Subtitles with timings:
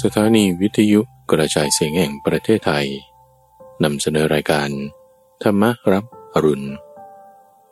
[0.00, 2.86] สถานีวิทยุกระจายเสียงแห่งประเทศไทย
[3.84, 4.68] นำเสนอรายการ
[5.42, 5.62] ธรรม
[5.92, 6.68] รับอรุณ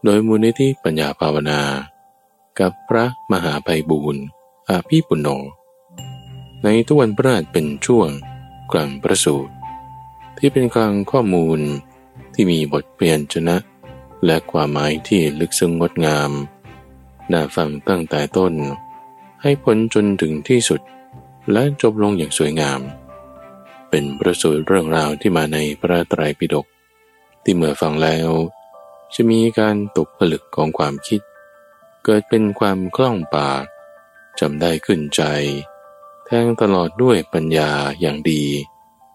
[0.04, 1.60] โดยมูลนิธิปัญญาภาวนา
[2.60, 4.24] กับพระมหาไพบูรณ์
[4.68, 5.28] อาภีปุณโญ
[6.64, 8.08] ในทุกวันพระราชเป็นช่วง
[8.72, 9.52] กลางประสูตร
[10.38, 11.60] ที่เป็นกลางข้อมูล
[12.34, 13.56] ที่มีบทเปลี่ยนชนะ
[14.24, 16.30] และความหมายที่ลึกซึ้งงดงาม
[17.32, 18.54] น่าฟังตั้งแต่ต้น
[19.42, 20.80] ให้พ้นจนถึงที่สุด
[21.52, 22.80] และจบลงอย่างสวยงาม
[23.90, 26.66] เป็นประสูตรเรื่องราวที่มาในพระไตรปิฎก
[27.44, 28.28] ที่เมื่อฟังแล้ว
[29.14, 31.20] จะมีการตกผลึกของความคิด
[32.04, 33.64] เกิดเป็นความคล่องปาก
[34.40, 35.22] จำได้ขึ้นใจ
[36.26, 37.70] แทงตลอดด้วยปัญญา
[38.00, 38.44] อย่างดี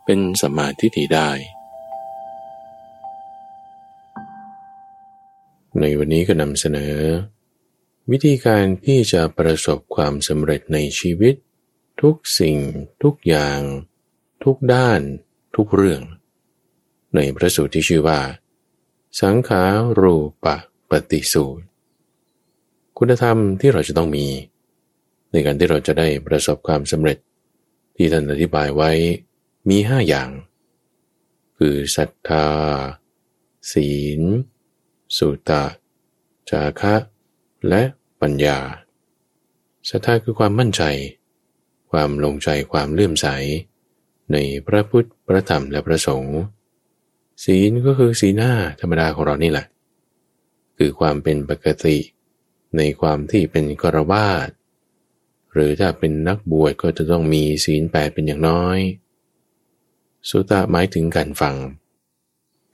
[0.05, 1.29] เป็นสมาธิถิได้
[5.79, 6.95] ในวันนี้ก็นำเสนอ
[8.11, 11.35] วิธีการที่จะประสบความสำเร็จในชีวิต
[12.01, 12.57] ทุกสิ่ง
[13.03, 13.59] ทุกอย่าง
[14.43, 15.01] ทุกด้าน
[15.55, 16.01] ทุกเรื่อง
[17.15, 18.19] ในพระสูตรที่ชื่อว่า
[19.21, 19.63] สังขา
[19.99, 20.55] รูปะ
[20.89, 21.65] ปฏิสูตร
[22.97, 24.27] คุณธรรมที่เราจะต้องมี
[25.31, 27.17] ในการที่เราจะได้ประสบความสำเร็จ
[27.95, 28.91] ที่ท่านอธิบายไว้
[29.69, 30.29] มีห้าอย่าง
[31.57, 32.47] คือศรัทธา
[33.71, 34.21] ศีล
[35.17, 35.63] สุตะ
[36.49, 36.95] จาคะ
[37.69, 37.81] และ
[38.21, 38.59] ปัญญา
[39.89, 40.83] ศรัทธาคือความมั่นใจ
[41.95, 43.27] ความลงใจความเลื่อมใส
[44.33, 46.37] ในพระพุทธพระธรรมและพระสงฆ์
[47.43, 49.65] ศีลก็คือศีลห้าธรรมดาของเรานี่แหละ
[50.77, 51.97] คือความเป็นปกติ
[52.77, 54.49] ในความที่เป็นกรวาด
[55.53, 58.79] หรือถ้าเป็นนักบวชก็จะต้องมีศีลแปดเป็นอย่างน้อย
[60.29, 61.55] สุตะหมายถึงการฟัง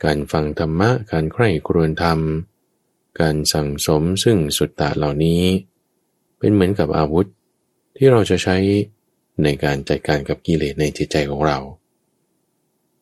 [0.04, 2.20] การฟังธรรมะ การใคร่ครวญธรรม
[3.20, 5.44] การสั่งสมซึ่งสุตตะเหล่านี้
[6.40, 7.26] เป็นเหมือนกับอาวุธ
[7.98, 8.58] ที่เราจะใช้
[9.44, 11.60] ในการจัดการกับกิเลสในจิตใจของเรา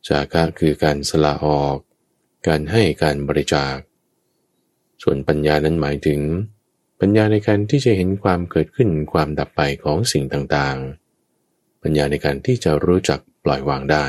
[0.08, 1.78] จากะคือการสละออก
[2.48, 3.76] การให้การบริจาค
[5.04, 6.22] ส่วนปัญญานั้นหมายถึง
[7.00, 14.06] ปัญญาในการที่จะเห็นความเกิดขึ้นความดับไปของสิ่งต่างๆ ปัญญาในการที่จะรู้จักปล่อยวางได้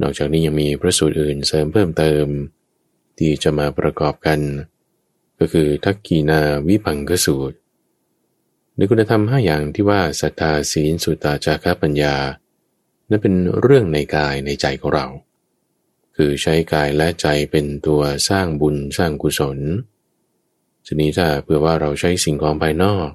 [0.00, 2.26] นอกจากนี้ยังมีพระสูตรอื่นเสริมเพิ่มเติม
[3.18, 4.40] ที่จะมาประกอบกัน
[5.38, 7.56] ก็คือทักกีนาวิพังกสูตร
[8.76, 12.16] ในคุณธรรมห้าอย่างที่ว่าศรัทธาศีลสุตาจาระปัญญา
[13.08, 15.06] นั้นเป็นเรื่องในกายในใจของเรา
[16.16, 19.58] คือใช้กายและใจเป็นตัวสร้างบุญสร้างกุศล
[20.86, 23.08] ทีนี้ถ้าเพื่อว่าเราใช้สิ่งของภายนอก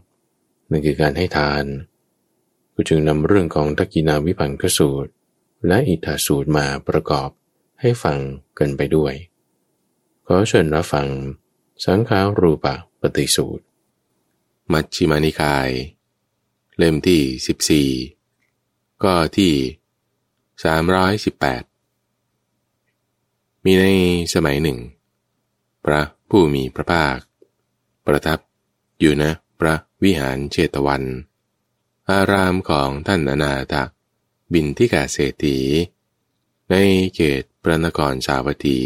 [0.69, 1.65] นั่นคือการให้ทาน
[2.73, 5.11] ก็จึงนำเรื่องของทักกินาวิพังคสูตร
[5.67, 7.29] และอิทธาสูตรมาประกอบ
[7.81, 8.19] ให้ฟัง
[8.59, 9.13] กันไปด้วย
[10.25, 11.07] ขอเชิญรับฟัง
[11.85, 13.63] สังขารูปะปฏิสูตร
[14.73, 15.69] มัชฌิมานิกาย
[16.77, 17.21] เล่มที่
[18.11, 19.53] 14 ก็ที่
[21.59, 23.85] 318 มีใน
[24.33, 24.79] สมัยหนึ่ง
[25.85, 27.17] พระผู้มีพระภาค
[28.05, 28.39] ประทับ
[28.99, 29.73] อยู่นะพระ
[30.03, 31.03] วิหารเชตวัน
[32.09, 33.73] อารามของท่านอนาถ
[34.53, 35.57] บินทิกาเศรษฐี
[36.69, 36.75] ใน
[37.15, 38.79] เขตพระนครสาวัตถี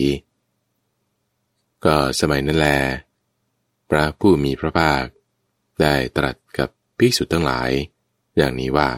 [1.85, 2.67] ก็สมัยนั้นแล
[3.89, 5.03] พระผู้มีพระภาค
[5.81, 7.71] ได้ตรัสกับภิกษุทั้งหลาย
[8.37, 8.89] อย่างนี้ว่า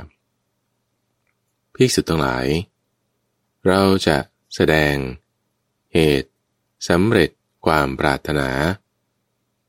[1.76, 2.46] ภิกษุทั้งหลาย
[3.68, 4.18] เราจะ
[4.56, 4.96] แสดง
[5.94, 6.32] เหตุ
[6.90, 7.30] สำเร็จ
[7.66, 8.50] ความปรารถนา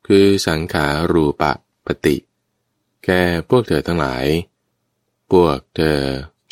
[0.06, 1.52] คือสังขารูปะ
[1.86, 2.16] ปฏิ
[3.04, 4.26] แก่พวกเธอทั้งหลาย
[5.30, 6.00] พวกเธอ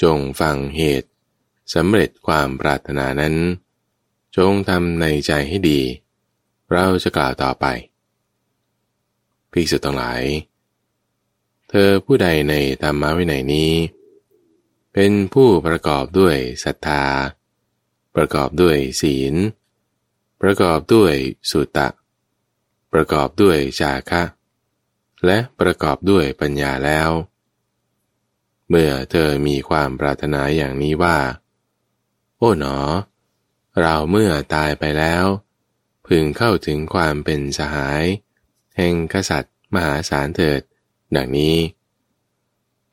[0.02, 1.10] จงฟังเหตุ
[1.74, 3.34] สำเร็จความปรารถนานั้น
[4.36, 5.80] จงทำในใจให้ดี
[6.72, 7.66] เราจะกล่าวต่อไป
[9.56, 10.22] ภิกษุทั้งหลาย
[11.70, 13.72] เธอผู้ใดในธรรมวินัยนี้
[14.92, 17.04] เป็นผู้ประกอบด้วยศรัทธา
[18.16, 19.34] ประกอบด้วยศีล
[20.42, 21.14] ประกอบด้วย
[21.50, 21.88] สุตะ
[22.92, 24.22] ประกอบด้วยจาคะ
[25.26, 27.10] และประกอบด้วยปัญญาแล้ว
[28.68, 31.18] เมื่อเธอมีความปรารถนาอย่างนี้ว่า
[32.38, 32.78] โอ้หนอ
[33.80, 35.24] เราเมื่อตายไปแล้ว
[36.06, 38.04] พึงเข้าถึงความเป็นสหาย
[38.76, 40.60] แห่งกษัตริย์มหาศาลเถิด
[41.16, 41.56] ดังนี้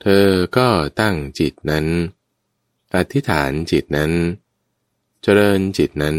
[0.02, 0.28] เธอ
[0.58, 0.68] ก็
[1.02, 1.86] ตั้งจิตนั้น
[2.96, 4.12] อธิษฐานจิตนั้น
[5.22, 6.18] เจริญจิตนั้น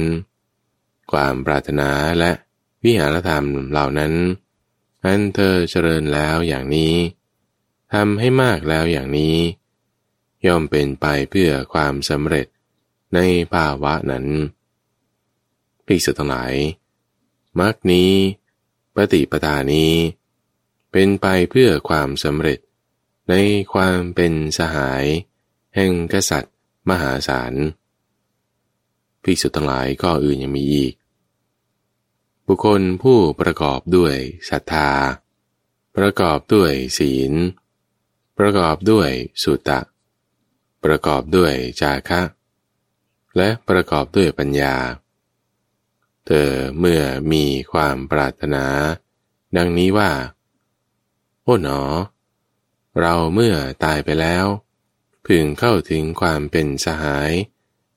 [1.12, 2.32] ความปรารถนาและ
[2.84, 4.12] วิหารธรรมเหล่านั้น
[5.04, 6.94] อันเธอเจริญแล้วอย่างนี้
[7.92, 9.36] ทำให้มากแล้วอย่างนี้
[10.46, 12.46] ย่อมเป็นไปเพื่อความสำเร็จ
[13.14, 13.18] ใน
[13.54, 14.26] ภาวะนั้น
[15.86, 16.54] พิสุทั้งหลาย
[17.60, 18.10] มรรคนี้
[18.94, 19.94] ปฏิปทานี้
[20.92, 22.58] เป็นไปเพื่อความสำเร็จ
[23.28, 23.34] ใน
[23.72, 25.04] ความเป็นสหาย
[25.74, 26.54] แห่งกษัตริย์
[26.90, 27.54] มหาศาล
[29.22, 30.94] ภิกษุทั้งหลายก็อื่นยังมีอีก
[32.46, 34.16] บุคคลผู้ประกอบด้วย
[34.50, 34.90] ศรัทธา
[35.96, 37.32] ประกอบด้วยศีล
[38.38, 39.10] ประกอบด้วย
[39.42, 39.80] สุตะ
[40.84, 42.20] ประกอบด้วยจาคะ
[43.36, 44.74] และประกอบด้วยปัญญา
[46.26, 48.64] เธอเมื่อมีความปรารถนา
[49.56, 50.10] ดังนี้ว่า
[51.42, 51.80] โอ้หนอ
[53.00, 53.54] เราเมื่อ
[53.84, 54.46] ตายไปแล้ว
[55.26, 57.30] พึงเข้าถึงความเป็นสหาย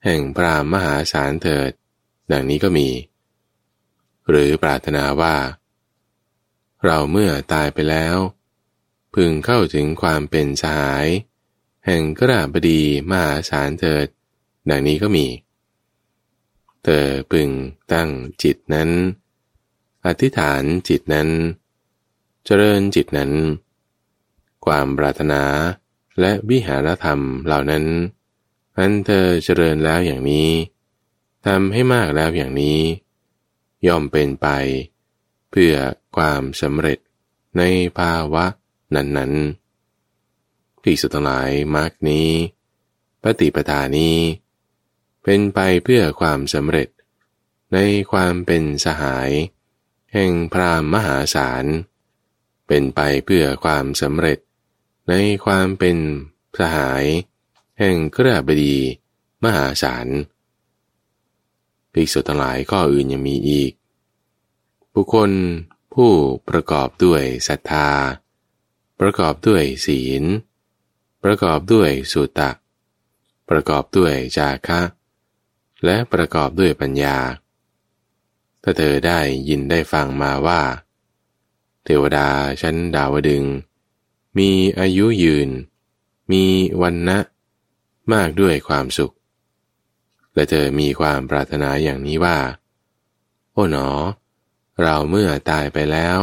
[0.04, 1.70] แห่งพรามมหาศาลเถิด
[2.32, 2.88] ดังนี้ก็มี
[4.28, 5.36] หรือปรารถนาว่า
[6.84, 8.16] เราเมื่อตายไปแล้ว
[9.14, 11.06] พึงเข้าถึงความเป็นสหาย
[11.86, 14.06] แห่งกระบดีมหาศาลเถิด
[14.70, 15.26] ดังนี้ก็มี
[16.84, 17.48] เธอพึง
[17.92, 18.10] ตั้ง
[18.42, 18.90] จิตนั้น
[20.06, 21.28] อธิษฐานจิตนั้น
[22.44, 23.32] เจริญจิตนั้น
[24.64, 25.42] ความปรารถนา
[26.20, 27.84] และวิหารธรรมเหล่านั้น
[28.76, 30.50] อันเธอเจริญแล้วอย่างนี้
[31.46, 32.80] ทำให้มากแล้วอย่างนี้
[33.86, 34.48] ย่อมเป็นไป
[35.50, 35.74] เพื่อ
[36.16, 36.98] ความสำเร็จ
[37.58, 37.62] ใน
[37.98, 38.44] ภาวะ
[38.94, 42.28] นั้นๆพิสุทั้งหลายมรรคนี้
[43.22, 44.16] ปฏิปทานี้
[45.30, 46.88] เป็นไปเพื่อความสำเร็จ
[47.72, 47.78] ใน
[48.12, 49.30] ความเป็นสหาย
[50.12, 51.64] แห่งพรามมหาศาล
[52.66, 54.38] เป็นไปเพื่อความสำเร็จ
[55.08, 55.14] ใน
[55.44, 55.96] ความเป็น
[56.58, 57.04] สหาย
[57.78, 58.76] แห่งกระบดี
[59.44, 60.08] มหาศาล
[61.92, 63.72] ภิกษุทั้งหลายข้ออื่นยังมีอีก
[64.94, 65.30] บุคคล
[65.94, 66.12] ผู้
[66.48, 67.90] ประกอบด้วยศรัทธา
[69.00, 70.24] ประกอบด้วยศีล
[71.24, 72.50] ประกอบด้วยสุตะ
[73.48, 74.80] ประกอบด้วยจาคะ
[75.84, 77.18] และประกอบด้วยปัญญา
[78.62, 80.62] ถ้าเธอได้ยินได้ฟังมาว่า
[81.84, 82.28] เทวดา
[82.60, 83.44] ชั้นดาวดึง
[84.38, 85.48] มีอายุยืน
[86.32, 86.44] มี
[86.82, 87.18] วันนะ
[88.12, 89.14] มากด้วยความสุข
[90.34, 92.38] และเธอมีความปรารถนาอย่างนี้ว่า
[93.52, 93.88] โอ้หนอ
[94.82, 96.18] เราเมื่อตายไปแล้ว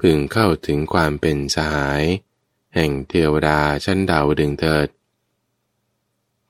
[0.00, 2.02] พึงเข้าถึงความเป็นสหาย
[2.74, 4.88] แห่งเทวดาชั้นดาวดึงเถิด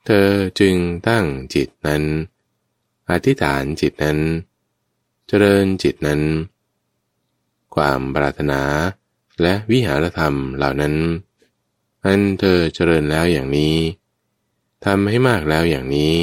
[0.05, 0.75] เธอจึง
[1.07, 2.03] ตั้งจิตนั้น
[3.09, 4.19] อธิษฐานจิตนั้น
[5.27, 6.21] เจริญจิตนั้น
[7.75, 8.61] ความปรารถนา
[9.41, 10.95] และวิหารธรรมเหล่านั้น
[12.05, 13.75] อันเธอเจริญแล้วอย่างนี้
[14.85, 16.15] ทำให้มากแล้วอย่างนี้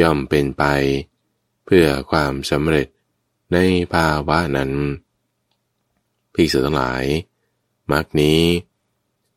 [0.00, 0.64] ย่อมเป็นไป
[1.64, 2.86] เพื่อความสำเร็จ
[3.52, 3.58] ใน
[3.94, 4.72] ภาวะนั้น
[6.34, 7.04] พิสุทั้งหลาย
[7.92, 8.40] มรรคนี้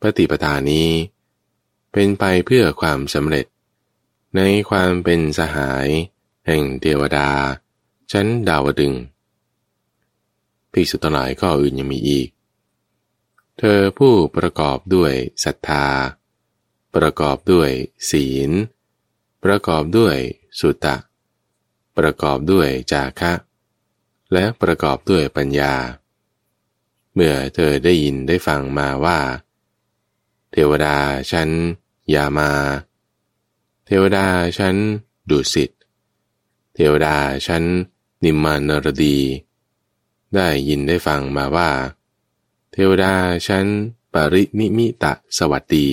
[0.01, 0.89] ปฏิปทานี้
[1.91, 3.45] เป็นไปเพื่อความสำเร็จ
[4.35, 5.87] ในความเป็นสหาย
[6.47, 7.29] แห่งเทวดา
[8.11, 8.93] ชั้นดาวดึง
[10.71, 12.29] พิสุทั้งหลายก็อื่นยังมีอีก
[13.57, 15.87] เธอผู้ประกอบด้วยศรัทธา
[16.95, 17.69] ประกอบด้วย
[18.09, 18.51] ศีล
[19.43, 20.17] ประกอบด้วย
[20.59, 20.95] สุตะ
[21.97, 23.33] ประกอบด้วยจาคะ
[24.33, 25.73] และประกอบด้วยปัญญา
[27.13, 29.19] เมื่อเธอได้ยินได้ฟังมาว่า
[30.51, 30.97] เทวดา
[31.31, 31.49] ชั้น
[32.09, 32.51] อย่ามา
[33.85, 34.25] เทวดา
[34.57, 34.75] ชั้น
[35.29, 35.69] ดุสิต
[36.73, 37.15] เทวดา
[37.47, 37.63] ชั้น
[38.23, 39.17] นิมมานรดี
[40.35, 41.71] ได้ยินได้ฟังมาว่า
[42.71, 43.13] เทวดา
[43.47, 43.65] ชั้น
[44.13, 45.87] ปรินิมิตะสวัสดี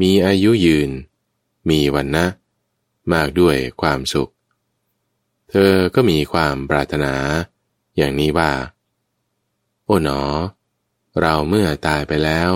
[0.00, 0.90] มีอายุยืน
[1.68, 2.26] มีวันนะ
[3.12, 4.30] มากด้วยความสุข
[5.50, 7.14] เธอก็มีความปรารถนา
[7.96, 8.52] อย่างนี้ว่า
[9.84, 10.22] โอ๋หนอ
[11.20, 12.52] เราเมื่อตายไปแล้ว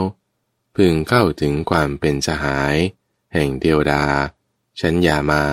[0.80, 2.76] พึงเข้าถึงความเป็นสหาย
[3.34, 4.04] แห่งเทวดา
[4.80, 5.44] ชั้นยามา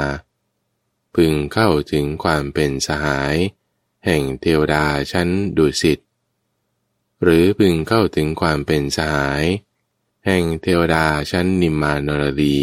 [1.15, 3.35] พึงเข้าถึงความเป็นสหาย
[4.05, 5.99] แห่งเทวดาชั้นดุสิต
[7.23, 9.43] หรือพึงเข้าถึงความเป็นสหาย
[10.25, 12.61] แห่งเทวดาชั้นนิมมานรดี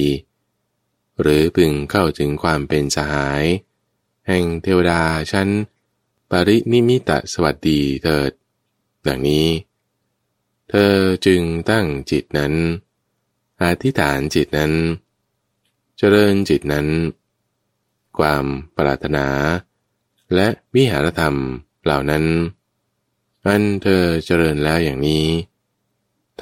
[1.21, 3.45] หรือพึงเข้าถึงความเป็นสหาย
[4.29, 5.03] แห่งเทวดา
[5.33, 5.49] ชั้น
[6.31, 8.33] ปรินิมิตสวัสดีเถิด
[9.07, 9.70] ดังนี้
[10.71, 10.97] เธอ
[11.27, 12.55] จึงตั้งจิตนั้น
[13.63, 14.73] อธิษฐานจิตนั้น
[15.99, 16.87] เจริญจิตนั้น
[18.19, 18.45] ความ
[18.77, 19.27] ปรารถนา
[20.35, 21.37] และวิหารธรรม
[21.85, 22.25] เหล่านั้น
[23.47, 25.27] อันเธอเจริญแล้วอย่างนี้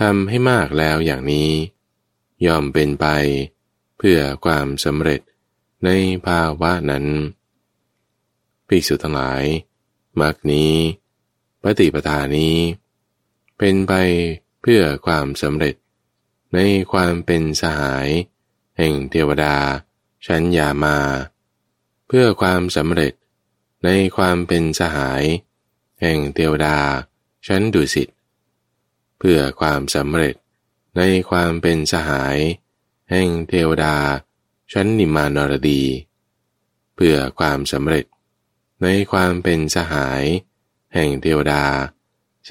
[0.00, 1.50] ทำให้มากแล้วอย่างนี้
[2.47, 3.06] ย่อมเป็นไป
[3.99, 5.20] เพื่อความสำเร็จ
[5.85, 5.90] ใน
[6.26, 7.04] ภาวะนั้น
[8.68, 9.44] ภิกษุทั้งหลาย
[10.20, 10.73] มรรคนี้
[11.62, 12.54] ปฏิปทานี้
[13.59, 13.93] เป็นไป
[14.62, 15.75] เพื่อความสำเร็จ
[16.55, 16.59] ใน
[16.93, 18.09] ความเป็นสหาย
[18.79, 19.57] แห่งเทวดา
[20.27, 20.99] ชั้นยามา
[22.07, 23.12] เพื่อความสำเร็จ
[23.85, 25.25] ในความเป็นสหาย
[26.00, 26.79] แห่งเทวดา
[27.47, 28.09] ชั้นดุสิต
[29.19, 30.35] เพื่อความสำเร็จ
[30.97, 32.38] ในความเป็นสหาย
[33.11, 33.97] แห่งเทวดา
[34.73, 35.83] ชั้นนิมานรดี
[36.95, 38.05] เพื่อความสำเร็จ
[38.83, 40.25] ในความเป็นสหาย
[40.95, 41.65] แห่งเทวดา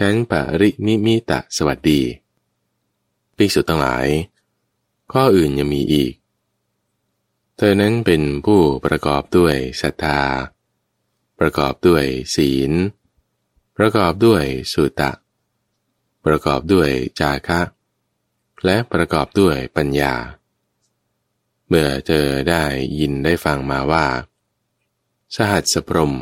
[0.01, 2.01] ชั้นปรินิมิตะสวัสดี
[3.37, 4.07] ภิกษุทั้งหลาย
[5.11, 6.13] ข้ออื่นยังมีอีก
[7.57, 10.21] เธอนั้นเป็นผู้ประกอบด้วยศรัทธา
[11.39, 12.71] ประกอบด้วยศีล
[13.77, 15.11] ประกอบด้วยสุตะ
[16.25, 16.89] ประกอบด้วย
[17.19, 17.61] จาคะ
[18.65, 20.13] และประกอบด้วยปัญญา
[21.67, 22.63] เมื่อเธอได้
[22.99, 24.07] ยินได้ฟังมาว่า
[25.35, 26.15] สหัสพรม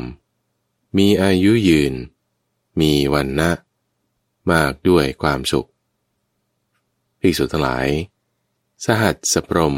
[0.96, 1.94] มีอายุยืน
[2.80, 3.50] มีวันนะ
[4.52, 5.68] มากด้วยความสุข
[7.20, 7.88] ภิกษุดทั้งหลาย
[8.84, 9.76] สหัสสพรม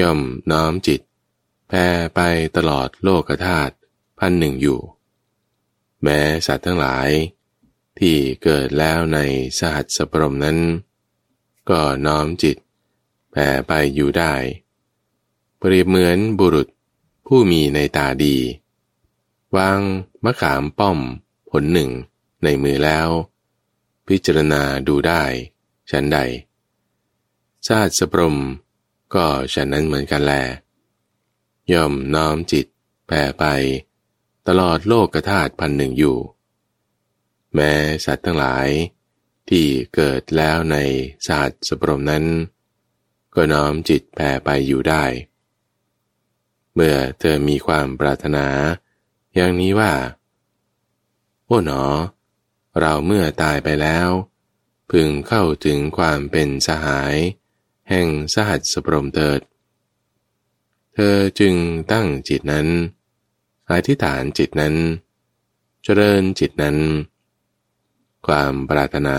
[0.00, 0.20] ย่อม
[0.50, 1.00] น้อมจิต
[1.68, 2.20] แผ่ไป
[2.56, 3.74] ตลอดโลกธาตุ
[4.18, 4.80] พันหนึ่งอยู่
[6.02, 7.08] แม้สัตว์ทั้งหลาย
[7.98, 9.18] ที่เกิดแล้วใน
[9.58, 10.58] สหัสสพรมนั้น
[11.70, 12.56] ก็น้อมจิต
[13.30, 14.34] แผ่ไปอยู่ได้
[15.58, 16.68] เปรียบเหมือนบุรุษ
[17.26, 18.36] ผู้มีในตาดี
[19.56, 19.80] วาง
[20.24, 20.98] มะขามป้อม
[21.50, 21.90] ผลหนึ่ง
[22.44, 23.08] ในมือแล้ว
[24.08, 25.22] พิจารณาดูได้
[25.90, 26.18] ฉันใด
[27.66, 28.38] ชาติสปรม
[29.14, 30.34] ก็ฉันนั้นเหมือนกันแล
[31.72, 32.66] ย่อมน้อมจิต
[33.06, 33.44] แผ่ไป
[34.48, 36.18] ตลอดโลกกธาตุพันหนึ่งอยู่
[37.54, 37.72] แม้
[38.04, 38.68] สัตว์ทั้งหลาย
[39.48, 40.76] ที่เกิดแล้วใน
[41.26, 42.24] ศาสตร์สปรมนั้น
[43.34, 45.04] ก็น้อมจิตแผ่ไปอยู่ได้
[46.74, 48.46] เมื่อเธอมีความปรารถนา
[49.34, 49.92] อย่างนี้ว่า
[51.46, 51.82] โอ้หนอ
[52.78, 54.08] เราเมื่อตายไปแล้ว
[54.90, 57.16] พึงเข้าถึงความเป็นสหาย
[57.90, 59.40] แห่งสหัสสปรมเติด
[60.94, 61.54] เธอจึง
[61.92, 62.68] ตั้งจิตนั้น
[63.70, 64.74] อธิษฐานจิตนั้น
[65.82, 66.78] เจริญจิตนั้น
[68.26, 69.18] ความปรารถนา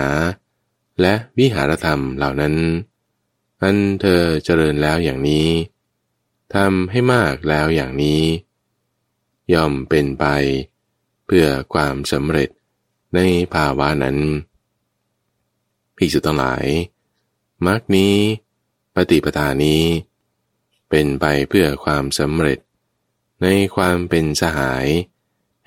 [1.01, 2.55] และวิหารธรรมเหล่านั้น
[3.61, 5.49] อันเธอเจริญแล้วอย่างนี้
[6.53, 8.23] ทำให้มากแล้วอย่างนี้
[9.53, 10.25] ย่อมเป็นไป
[11.25, 12.49] เพื่อความสำเร็จ
[13.15, 13.19] ใน
[13.53, 14.17] ภาวะนั้น
[15.97, 16.65] ภิกษุทั้งหลาย
[17.65, 18.15] มรรคนี้
[18.95, 19.83] ปฏิปทานี้
[20.89, 22.59] เป็นไปเพื่อความสำเร็จ
[23.41, 24.87] ในความเป็นสหาย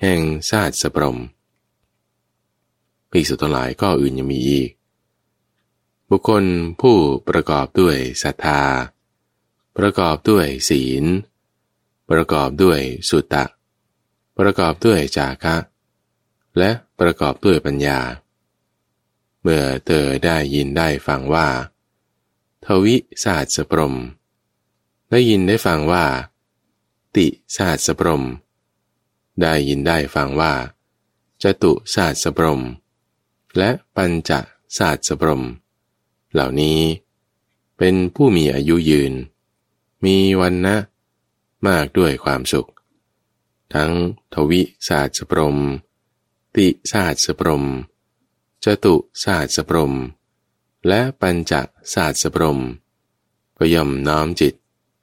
[0.01, 1.19] แห่งชาติสปรม
[3.11, 4.69] ภิกษุทั้งหลายก็อื่นยังมีอีก
[6.09, 6.43] บุคคล
[6.81, 6.97] ผู้
[7.29, 8.61] ประกอบด้วยศรัทธา
[9.77, 11.03] ประกอบด้วยศีล
[12.09, 13.45] ประกอบด้วยสุตตะ
[14.37, 15.55] ประกอบด้วยจาคะ
[16.57, 17.99] และประกอบด้วยปัญญา
[19.41, 21.47] เมื่อเธอได้ยินได้ฟังว่า
[22.65, 23.95] ทวิสหัสสพรหม
[25.11, 26.05] ได้ยินได้ฟังว่า
[27.15, 28.23] ติสหัสสพรหม
[29.41, 30.53] ได้ยินได้ฟังว่า
[31.43, 32.61] จตุสหัสสพรหม
[33.57, 35.43] และปัญจสหัสสพรหม
[36.33, 36.79] เหล่านี้
[37.77, 39.13] เป็นผู้มีอายุยืน
[40.05, 40.75] มีวรรณะ
[41.67, 42.69] มากด้วยความสุข
[43.73, 43.91] ทั้ง
[44.33, 45.57] ทวิสหัสสพรหม
[46.57, 47.65] ติสหัสสพรหม
[48.63, 49.93] จตุศาสตร์สปรม
[50.87, 51.53] และปัญจ
[51.93, 52.59] ศาสตร์สปรม
[53.57, 54.53] ก็ย่อมน้อมจิต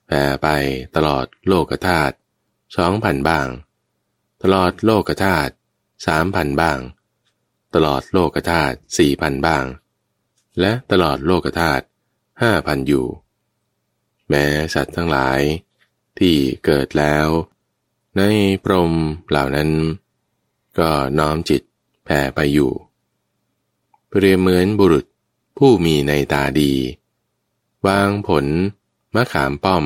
[0.06, 0.48] แผ่ไป
[0.96, 2.14] ตลอดโลกธาตุ
[2.76, 3.48] สองพันบ้าง
[4.42, 5.52] ตลอดโลกธาตุ
[6.06, 6.78] สามพันบ้าง
[7.74, 9.64] ตลอดโลกธาตุสี่พันบ้าง
[10.60, 11.84] และตลอดโลกธาตุ
[12.42, 13.06] ห้าพันอยู่
[14.28, 14.44] แม้
[14.74, 15.40] สัตว์ทั้งหลาย
[16.18, 17.26] ที่เกิดแล้ว
[18.16, 18.22] ใน
[18.64, 18.92] พรม
[19.30, 19.70] เหล่านั้น
[20.78, 21.62] ก็น้อมจิต
[22.04, 22.72] แผ่ไปอยู่
[24.08, 25.04] เปรียบเหมือนบุรุษ
[25.58, 26.72] ผู้มีในตาดี
[27.86, 28.46] วางผล
[29.14, 29.84] มะขามป้อม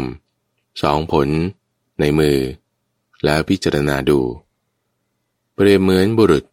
[0.82, 1.28] สองผล
[2.00, 2.38] ในมือ
[3.24, 4.20] แล้วพิจารณาดู
[5.54, 6.44] เปรียบเหมือนบุรุษ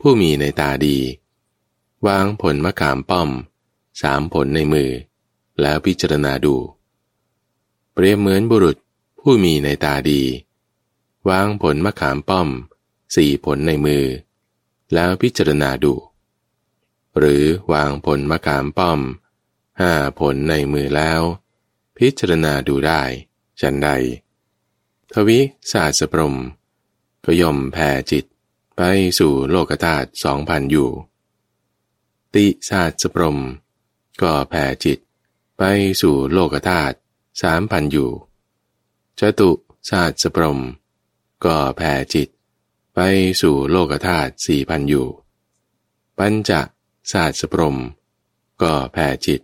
[0.00, 0.96] ผู้มีในตาดี
[2.06, 3.30] วางผลมะขามป้อม
[4.02, 4.90] สามผลในมือ
[5.60, 6.54] แล้วพิจารณาดู
[7.92, 8.76] เปรียบเหมือนบุรุษ
[9.20, 10.22] ผู้มีในตาดี
[11.28, 12.48] วางผลมะขามป้อม
[13.14, 14.04] สี่ผลในมือ
[14.94, 15.94] แล้วพิจารณาดู
[17.18, 19.00] หรือวางผลมะขามป้อม
[19.80, 21.20] ห้าผลในมือแล้ว
[21.98, 23.02] พิจารณาดูได้
[23.60, 23.88] ฉันใด
[25.12, 25.40] ทวิ
[25.72, 26.36] ศาสปรม
[27.24, 28.24] ก็ย่อมแผ่จิต
[28.76, 28.80] ไป
[29.18, 30.90] สู่โลกธาตุสองพันอยู่
[32.34, 33.38] ติศาสปรม
[34.22, 34.98] ก็แผ่จิต
[35.58, 35.62] ไป
[36.00, 36.96] สู่โลกธาตุ
[37.42, 38.10] สามพันอยู่
[39.18, 39.50] จตุ
[39.90, 40.60] ศาสปรม
[41.44, 42.28] ก็แผ่จิต
[42.94, 43.00] ไป
[43.42, 45.06] สู่โลกธาตุสี่พันอยู่
[46.18, 46.50] ปัญจ
[47.12, 47.78] ศาสตร์สปรม
[48.62, 49.40] ก็แผ่จิต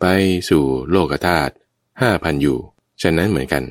[0.00, 0.04] ไป
[0.50, 1.52] สู่โลกธาตุ
[2.00, 2.58] ห้าพันอยู่
[3.02, 3.64] ฉะนั้นเหมือนกัน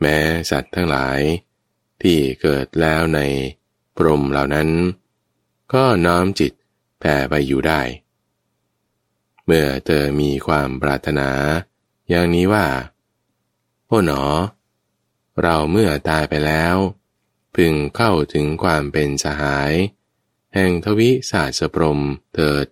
[0.00, 0.16] แม้
[0.50, 1.20] สัตว์ทั้งหลาย
[2.02, 3.20] ที่เกิดแล้วใน
[3.96, 4.68] พรมเหล่านั้น
[5.72, 6.52] ก็น้อมจิต
[7.00, 7.80] แผ่ไปอยู่ได้
[9.44, 11.30] เมื่อเธอมีความปรารถนา
[12.08, 12.66] อย่างนี้ว่า
[13.86, 14.22] โอ้หนอ
[15.42, 16.76] เราเมื่อตายไปแล้ว
[17.62, 19.72] พึงเข้าถึงความเป็นสหาย
[20.54, 22.00] แห่งทวิศาสตรปรม
[22.34, 22.66] เถิด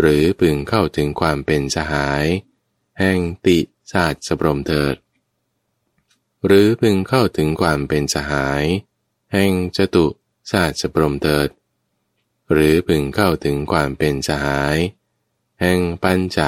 [0.00, 2.24] หรือพึงเข้าถึงความเป็นสหาย
[2.98, 3.58] แห่งติ
[3.92, 4.96] ศาสตร์สปรมเถิด
[6.46, 8.64] หรือพึงเข้าถึงความเป็นสหาย
[9.32, 10.06] แห่งจตุ
[10.50, 11.48] ศาสตร์สปรมเถิด
[12.52, 14.76] หรือพึงเข้าถึงความเป็นสหาย
[15.60, 16.38] แห่งปัญจ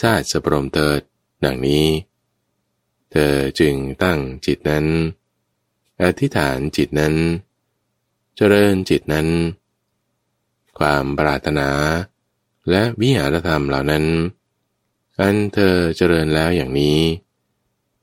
[0.00, 1.00] ศาสตร์สปรมเถิด
[1.44, 1.86] ดังนี้
[3.10, 4.86] เธอจึงตั้งจิตนั้น
[6.02, 7.14] อธิษฐานจิตนั้น
[8.36, 9.28] เจริญจิตนั้น
[10.78, 11.68] ความปรารถนา
[12.70, 14.04] และวิหารธรรมเหล่านั้น
[15.18, 17.00] อันเธอเจริญแล้วอย่างนี้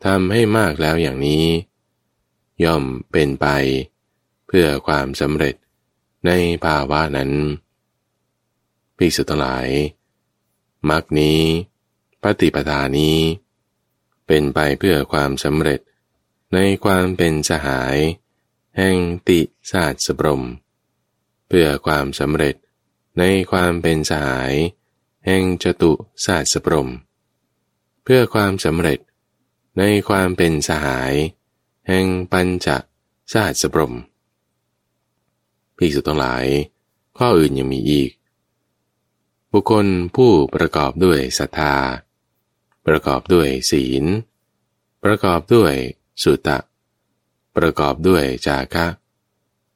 [0.06, 1.46] ทำให้มากแล้วอย่างนี้
[2.64, 3.48] ย่อมเป็นไป
[4.48, 5.56] เพื่อความสำเร็จ
[6.26, 6.32] ใน
[6.66, 7.32] ภาวะนั้น
[8.98, 9.68] พิสุทั้งหลาย
[10.90, 11.40] มรรคนี้
[12.24, 13.18] ปฏิปทานี้
[14.28, 15.80] เป็นไปเพื่อความสำเร็จ
[16.54, 17.98] ในความเป็นสหาย
[18.78, 18.98] แห่ง
[19.30, 19.40] ติ
[19.72, 20.44] ศาสตร์สบรม
[21.48, 22.56] เพื่อความสำเร็จ
[23.20, 24.54] ในความเป็นสหาย
[25.26, 25.92] แห่งจตุ
[26.26, 26.90] ศาสตร์สบรม
[28.04, 29.00] เพื่อความสำเร็จ
[29.78, 31.14] ในความเป็นสหาย
[31.88, 32.68] แห่งปัญจ
[33.34, 33.96] สาสบรม
[35.78, 36.46] ภิกษุทั้งหลาย
[37.18, 38.12] ข้ออื่นยังมีอีก
[39.52, 39.86] บุคคล
[40.16, 41.76] ผู้ประกอบด้วยศรัทธา
[42.86, 44.04] ประกอบด้วยศีล
[45.04, 45.74] ประกอบด้วย
[46.24, 46.58] สุตะ
[47.56, 48.86] ประกอบด้วยจาคะ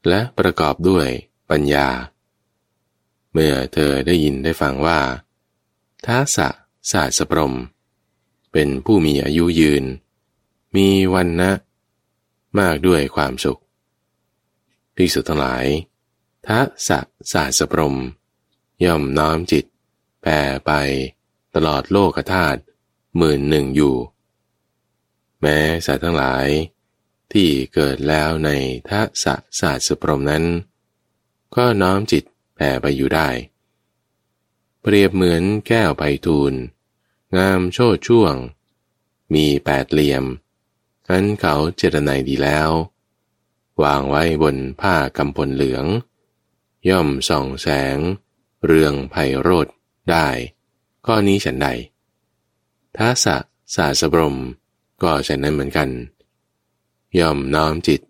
[0.07, 1.07] และประกอบด้วย
[1.49, 1.87] ปัญญา
[3.33, 4.99] เมื่อเธอได้ยินได้ฟังว่า
[6.05, 6.49] ท้าสะ
[6.91, 7.55] ศาสปรม
[8.51, 9.83] เป็นผู้มีอายุยืน
[10.75, 11.51] มีวันนะ
[12.59, 13.61] มากด้วยความสุข
[14.95, 15.65] ภิกษุทั้งหลาย
[16.47, 16.99] ทัสะ
[17.31, 17.97] สาสปรม
[18.83, 19.65] ย่อมน้อมจิต
[20.21, 20.71] แผ่ไป
[21.55, 22.59] ตลอดโลกธาตุ
[23.17, 23.95] หมื่นหนึ่งอยู่
[25.41, 26.47] แม้สัตว์ทั้งหลาย
[27.33, 28.49] ที่เกิดแล้วใน
[28.89, 30.45] ทัสะสาสปรมนั้น
[31.55, 32.23] ก็น้อมจิต
[32.55, 33.29] แผ่ไปอยู่ได้
[34.81, 36.53] เปรียบเหมือนแก้วไพทูล
[37.37, 38.35] งามโชดช่วง
[39.33, 40.23] มีแปดเหลี่ยม
[41.09, 42.69] อันเขาเจรไนดีแล้ว
[43.83, 45.85] วางไว้บนผ้ากำพลเหลือง
[46.89, 47.97] ย่อมส่องแสง
[48.65, 49.67] เรืองไพโรธ
[50.11, 50.27] ได้
[51.05, 51.67] ข้อนี้ฉันใด
[52.97, 53.37] ท้าสะ
[53.75, 54.37] สาสบรม
[55.01, 55.89] ก็ฉันนั้นเหมือนกัน
[57.19, 58.01] ย่อมน้อมจิต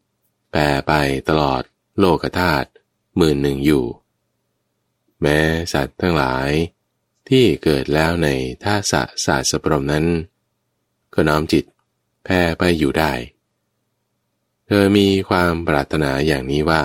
[0.51, 0.91] แปรไป
[1.29, 1.61] ตลอด
[1.99, 2.69] โลกธาตุ
[3.17, 3.85] หมื่นหนึ่งอยู่
[5.21, 5.39] แม้
[5.73, 6.49] สัตว์ทั้งหลาย
[7.29, 8.27] ที่เกิดแล้วใน
[8.63, 10.05] ท่าสะศาสปรมนั้น
[11.13, 11.65] ก็น้อมจิต
[12.25, 13.13] แพ่ไปอยู่ได้
[14.65, 16.83] เธอมีความปรารถนาอย่างนี้ว่า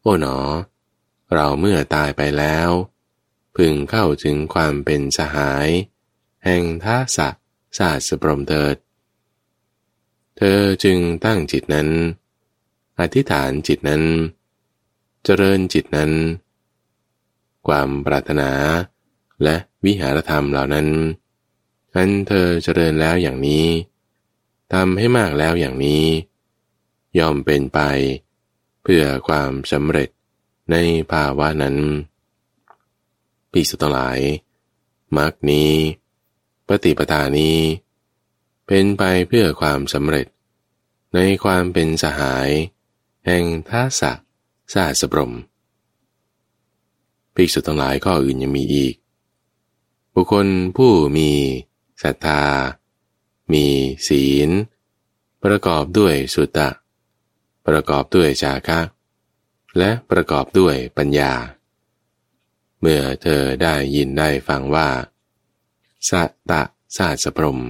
[0.00, 0.38] โอ๋หนอ
[1.34, 2.68] เราเมื่อตายไปแล้ว
[3.56, 5.68] พึงเข้าถึงความเป็นสหาย
[6.44, 7.28] แห่งท่าสะ
[7.78, 8.76] ศาสปรมเถิด
[10.36, 11.88] เธอจึงตั้งจิตนั้น
[13.00, 14.02] อธิษฐานจิตนั้น
[15.24, 16.12] เจริญจิตนั้น
[17.66, 18.50] ความปรารถนา
[19.42, 20.88] และวิหารธรรมเหล่านั้น
[21.94, 23.66] อันเธอเจริญแล้วอย่างนี้
[24.72, 26.04] ทำให้มากแล้วอย่างนี้
[27.18, 27.80] ยอมเป็นไป
[28.82, 30.08] เพื่อความสำเร็จ
[30.70, 30.76] ใน
[31.12, 31.76] ภาวะนั้น
[33.52, 34.20] ปีสุตหลาย
[35.16, 35.72] มรรคนี้
[36.72, 37.58] ปฏิปทานี้
[38.66, 40.26] เป็นไปเพื่อความสำเร็จ
[41.14, 42.50] ในความเป็นสหาย
[43.26, 44.12] แห่งท่าสะ
[44.72, 45.34] สาสบรม
[47.34, 48.94] ภิกษุทั้งหลายข้ออื่นยังมีอีก
[50.14, 51.30] บุคคลผู้มี
[52.02, 52.42] ศรัทธา
[53.52, 53.66] มี
[54.08, 54.50] ศีล
[55.44, 56.68] ประกอบด้วยสุตตะ
[57.66, 58.80] ประกอบด้วยจาคะ
[59.78, 61.32] และประกอบด้วยปัญญา
[62.80, 64.88] เมื่อเธอได้ยินได้ฟังว่า
[66.08, 66.62] สัตะ
[66.96, 67.60] ศาสพรม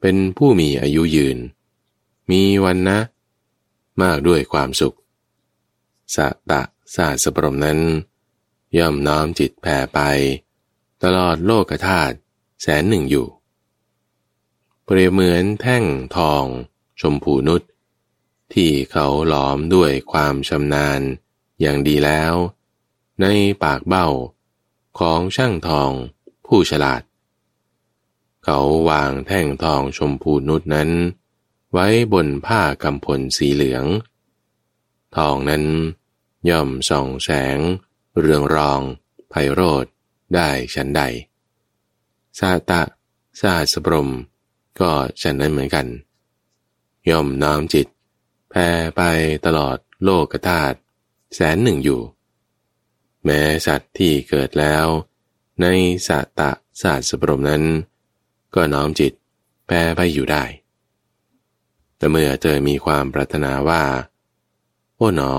[0.00, 1.38] เป็นผู้มีอายุยืน
[2.30, 2.98] มีวันนะ
[4.02, 4.96] มากด้วยความสุข
[6.14, 6.62] สัตะ
[6.96, 7.80] ศาสพรมนั้น
[8.78, 10.00] ย่อมน้อมจิตแผ่ไป
[11.02, 12.16] ตลอดโลกธาตุ
[12.60, 13.26] แสนหนึ่งอยู่
[14.84, 15.84] เปรียบเหมือนแท่ง
[16.16, 16.44] ทอง
[17.00, 17.62] ชมพูนุษ
[18.54, 21.00] ที่เขาหลอมด้วยความชำนาญ
[21.60, 22.34] อย่างดีแล้ว
[23.20, 23.26] ใน
[23.64, 24.08] ปากเบ้า
[24.98, 25.90] ของช่างทอง
[26.46, 27.00] ผู้ฉลาด
[28.50, 30.90] เขาวางแท่งทองชมพูนุษนั้น
[31.72, 33.84] ไว้บนผ้ากำพลสีเหลือง
[35.16, 35.64] ทองนั้น
[36.48, 37.58] ย่อมส่องแสง
[38.18, 38.80] เรืองรอง
[39.30, 39.84] ไพโรธ
[40.34, 41.02] ได้ฉันใด
[42.38, 42.82] ซาตะ
[43.40, 44.10] ซาสปรม
[44.80, 45.86] ก็ฉันนั้นเหมือนกัน
[47.10, 47.86] ย่อมน้อมจิต
[48.50, 49.02] แผ่ไป
[49.46, 50.76] ตลอดโลกธาตุ
[51.34, 52.00] แสนหนึ่งอยู่
[53.24, 54.86] แม้สัตว์ที่เกิดแล้ว
[55.60, 55.66] ใน
[56.06, 56.50] สะตะ
[56.82, 57.64] ศาสตร์สปรมนั้น
[58.54, 59.12] ก็น้อมจิต
[59.66, 60.44] แปรไปอยู่ได้
[61.96, 63.84] แต่เมื่อเธอมีความปรารถนาว่า
[64.96, 65.34] โอ้หนอ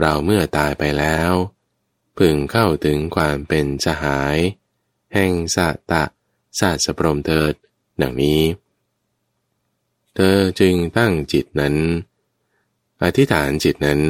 [0.00, 1.32] เราเมื่อตายไปแล้ว
[2.18, 4.36] พึงเข้าถึงความเป็นสหาย
[5.14, 6.04] แห่งสะตะ
[6.58, 7.54] ศาสตสปรมเถิด
[8.00, 8.40] ดังนี้
[10.14, 11.76] เธอจึงตั้งจิตนั้น
[13.02, 14.00] อธิษฐานจิตนั้น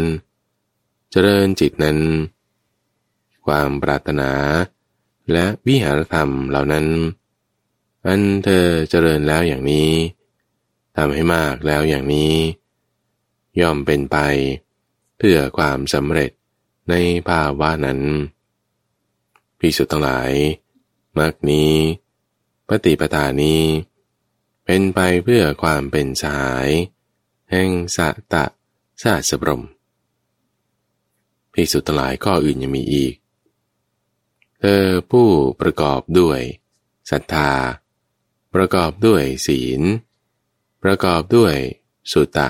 [1.11, 1.99] เจริญจิตนั้น
[3.47, 4.33] ความปรารถนา
[5.33, 6.87] และวิหารธรรมเหล่านั้น
[8.07, 9.93] อันเธอเจริญแล้วอย่างนี้
[10.97, 12.35] ทำให้มากแล้วอย่างนี้
[13.61, 14.17] ย่อมเป็นไป
[15.19, 16.31] เพื่อความสำเร็จ
[16.91, 16.95] ใน
[17.29, 18.01] ภาวะนั้น
[19.59, 20.33] พิสุทธ์ทั้งหลาย
[21.19, 21.75] มรรคนี้
[22.69, 23.63] ปฏิปทานี้
[24.65, 26.69] เป็นไปเพื่อความเป็นสาย
[27.51, 28.45] แห่งสะตะ
[29.03, 29.65] สะสบรม
[31.53, 33.15] พิสุทธ์ทั้งหลายข้ออื่นยังมีอีก
[34.61, 35.29] เธอผู้
[35.61, 36.41] ประกอบด้วย
[37.11, 37.51] ศรัทธา
[38.55, 39.83] ประกอบด้วยศีล
[40.83, 41.55] ประกอบด้วย
[42.13, 42.49] สุตตะ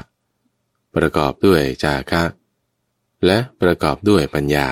[0.95, 2.25] ประกอบด้วยจาคะ
[3.27, 4.69] และประกอบด้วยปัญญา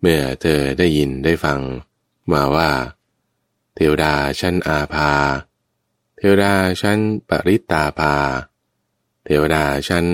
[0.00, 1.60] เมื่อเธอได้ยินได้ฟัง
[2.32, 2.70] มาว่า
[3.74, 5.12] เทวดาชั้นอาภา
[6.16, 8.14] เทวดาชั้นปริตาภา
[9.24, 10.06] เทวดาชั้น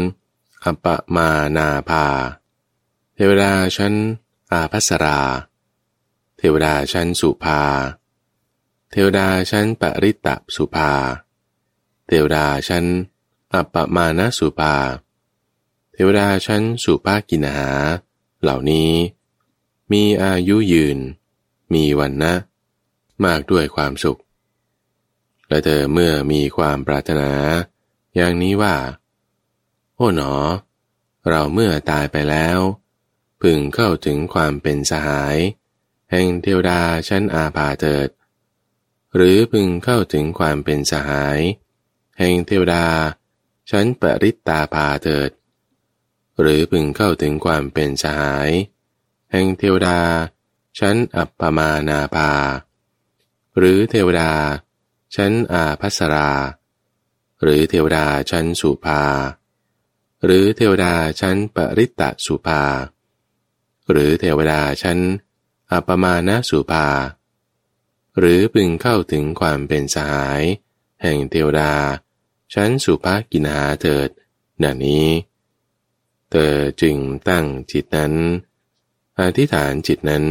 [0.64, 2.06] อปมานาภา
[3.14, 3.94] เทวดาชั้น
[4.52, 5.20] อาภัสรา
[6.38, 7.60] เทวดาชั้นสุภา
[8.94, 10.92] เทวดาชั้นปริตะสุภา
[12.06, 12.84] เทวดาชั้น
[13.52, 14.74] อปมาณสุภา
[15.92, 17.70] เทวดาชั้นสุภากินหา
[18.42, 18.92] เหล่านี้
[19.92, 20.98] มีอายุยืน
[21.74, 22.34] มีวันนะ
[23.24, 24.20] มากด้วยความสุข
[25.48, 27.32] และเธอเมื่อมีความปรารถนา
[28.16, 28.76] อย่างนี้ว่า
[29.96, 30.34] โอ้หนอ
[31.28, 32.58] เราเมื่อตายไปแล้ว
[33.40, 35.36] พึงเข้าถึงความเป็นสหาย
[36.10, 38.08] แห่งเทวดาชั้นอาภาเถิด
[39.16, 41.40] หรือพึงเข้าถึงความเป็นสหาย
[42.18, 42.86] แห่งเทวดา
[43.70, 45.30] ชั้นปริตตาภาเถิด
[46.40, 48.50] หรือพึงเข้าถึงความเป็นสหาย
[49.32, 49.98] แห่งเทวดา
[50.78, 52.32] ชั้นอัปปมานาภา
[53.58, 54.32] หรือเทวดา
[55.14, 56.32] ชั้นอาภัสรา
[57.42, 59.02] หรือเทวดาชั้นสุภา
[60.24, 62.62] หรือเทวดาชั้นปริตตสุภา
[63.90, 64.98] หรือเทวดาชั้น
[65.72, 66.86] อัปปมาณสุภา
[68.18, 70.42] หรือพึงเข้าถึงความเป็นสหาย
[71.02, 71.74] แห่งเทวดา
[72.54, 74.08] ชั้นสุภากินาเถิด
[74.62, 75.08] นันนี้
[76.30, 76.96] เธอจึง
[77.28, 78.14] ตั้งจิตนั้น
[79.18, 80.24] อธิษฐานจิตนั้น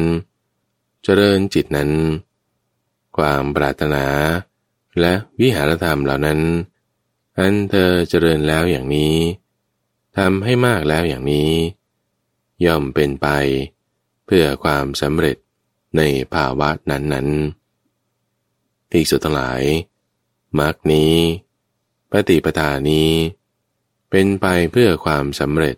[1.04, 1.92] เจริญจิตนั้น
[3.18, 4.06] ความปรารถนา
[5.00, 6.40] และวิหารธรรมเหล่านั้น
[7.38, 9.16] อันเธอเจริญแล้วอย่างนี้
[10.18, 11.52] ทำให้มากแล้วอย่างนี้
[12.66, 13.28] ย่อมเป็นไป
[14.26, 15.38] เพื่อความสำเร็จ
[15.98, 16.02] ใน
[16.34, 17.61] ภาวะนั้นๆ
[18.92, 19.62] ที่สุดทั้งหลาย
[20.60, 21.16] มรรคนี้
[22.12, 23.12] ปฏิปทานี้
[24.10, 25.78] เป็นไปเพื่อความสำเร็จ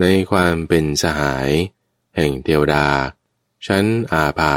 [0.00, 1.50] ในความเป็นสหาย
[2.16, 2.86] แห่งเทวดา
[3.66, 4.54] ชั้นอาภา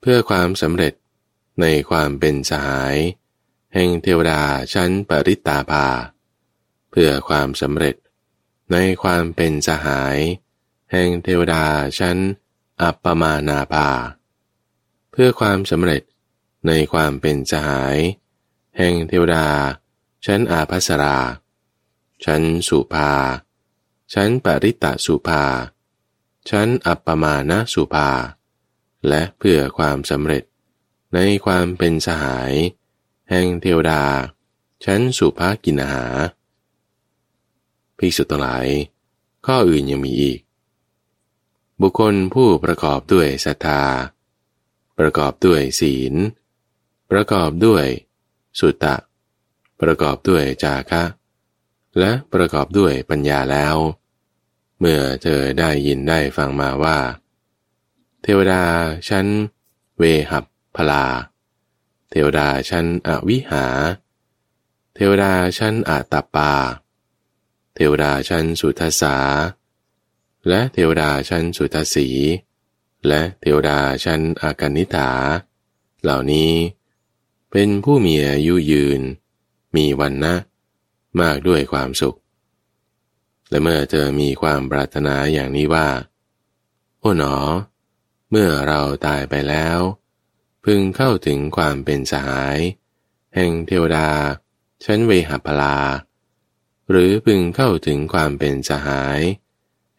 [0.00, 0.94] เพื่อความสำเร็จ
[1.60, 2.96] ในความเป็นสหาย
[3.74, 5.86] แห่งเทวดาชั้นปริตตาภา
[6.90, 7.96] เพื่อความสำเร็จ
[8.72, 10.18] ในความเป็นสหาย
[10.92, 11.64] แห่งเทวดา
[11.98, 12.18] ชั้น
[12.82, 13.88] อัปปมานาภา
[15.12, 16.02] เพื่อความสำเร็จ
[16.66, 17.96] ในความเป็นสหาย
[18.76, 19.46] แห่งเทวดา
[20.26, 21.18] ชั้นอาภัสรา
[22.24, 23.12] ชั้นสุภา
[24.12, 25.44] ชั้นปริตตสุภา
[26.50, 28.10] ชั้นอัปปมาณสุภา
[29.08, 30.44] และเพื่อความสำเร็จ
[31.14, 32.52] ในความเป็นสหาย
[33.30, 34.02] แห่งเทวดา
[34.84, 36.06] ชั้นสุภากินหา
[37.98, 38.68] พิสุทธ์หลาย
[39.46, 40.40] ข้ออื่นยังมีอีก
[41.80, 43.82] บุคคลผู้ประกอบด้วยศรัทธา
[44.98, 46.14] ประกอบด้วยศีล
[47.10, 47.86] ประกอบด้วย
[48.58, 48.96] สุตตะ
[49.80, 51.02] ประกอบด้วยจาคะ
[51.98, 53.76] และประกอบด้วยปัญญาแล้ว
[54.78, 56.98] เมื่อเธอได้ยินได้ฟังมาว่า
[58.22, 58.62] เทวดา
[59.08, 59.26] ชั้น
[59.98, 60.44] เวหับ
[60.76, 61.06] พลา
[62.10, 63.66] เทวดาชั้นอวิหา
[64.94, 66.52] เทวดาชั้นอาตาปา
[67.74, 69.16] เทวดาชั้นสุทสสา
[70.48, 72.08] และเทวดาชั้นสุทสี
[73.08, 75.10] และเทวดาชั้นอากนิฐา
[76.02, 76.52] เหล่านี้
[77.56, 79.00] เป็นผู้มีอายุยืน
[79.76, 80.34] มีวันนะ
[81.20, 82.18] มากด้วยความสุข
[83.50, 85.88] และเมื่อเธอมีความปรารถนาอย่างนี้ว่า
[87.00, 87.36] โอ้หนอ
[88.30, 89.78] เมื่อเราตายไปแล้ว
[90.64, 92.58] พึงเข้าถึงความเป็นสหาย
[93.34, 94.08] แห่งเทวดา
[94.84, 95.78] ชั้นเวหพลา
[96.90, 99.20] หรือพึงเข้าถึงความเป็นสหาย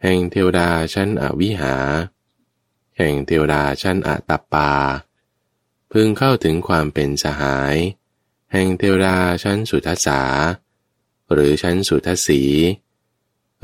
[0.02, 1.76] แห่งเทวดาชั้นอวิหา
[2.96, 4.70] แห่งเทวดาชั้นอัตตปา
[5.92, 7.76] พึงเข้าถึงความเป็นสหาย
[8.52, 10.22] แห่งเทวดาชั้นสุทัสสา
[11.32, 12.42] หรือชั้นสุทัสสี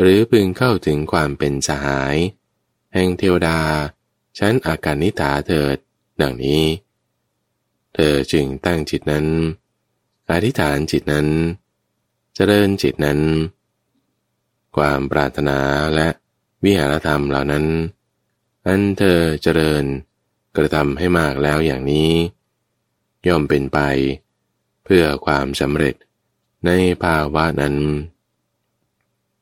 [0.01, 2.17] หรือพึงเข้าถึงความเป็นสหาย
[2.95, 3.59] แห่งเทวดา
[4.39, 5.77] ชั้นอาการนิตาเถิด
[6.21, 6.65] ดังนี้
[7.95, 9.27] เธอจึงตั้งจิตนั้น
[10.31, 11.29] อธิษฐานจิตนั้น
[12.35, 13.21] เจริญจิตนั้น
[14.77, 15.59] ความปรารถนา
[15.95, 16.09] และ
[16.65, 17.67] วิหารธรรมเหล่านั้น
[18.67, 19.85] อันเธอเจริญ
[20.57, 22.13] กระทำให้มากแล้วอย่างนี้
[23.29, 23.79] ย่อมเป็นไป
[24.85, 25.95] เพื่อความสำเร็จ
[26.67, 26.71] ใน
[27.03, 27.77] ภาวะนั้น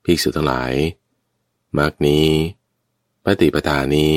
[0.05, 0.73] ภิกษุทั้งหลาย
[1.79, 2.29] มรรคนี้
[3.25, 4.14] ปฏิปทานี้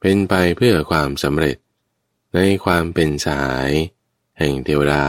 [0.00, 1.56] เป็นไปเพื่อความสำเร็จ
[2.34, 3.70] ในความเป็นสาย
[4.38, 5.06] แห่งเทวดา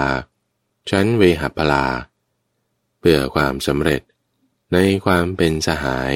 [0.89, 1.87] ชั้นเวหัปลา
[2.99, 4.01] เพื่อความสำเร็จ
[4.73, 6.13] ในความเป็นสหาย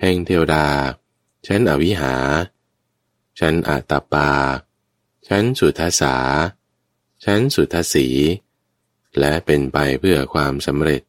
[0.00, 0.66] แห่งเทวดา
[1.46, 2.14] ชั้นอวิหา
[3.38, 4.30] ชั้นอัตตปา
[5.28, 6.16] ชั้นสุทัสสา
[7.24, 8.08] ชั้นสุทสสี
[9.18, 11.02] และเป็นไปเพื่อความสำเร็จ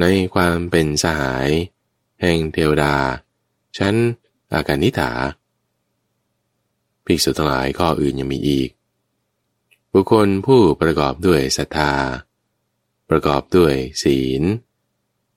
[0.00, 1.48] ในความเป็นสหาย
[2.20, 2.94] แห่งเทวดา
[3.78, 3.94] ชั้น
[4.52, 5.12] อาการนิถา
[7.04, 8.70] ภิกษุทั้งหลายข้ออื่นยังมีอีก
[9.92, 11.92] บุคคลผู้ประกอบด้วยศรัทธา
[13.10, 14.42] ประกอบด้วยศีล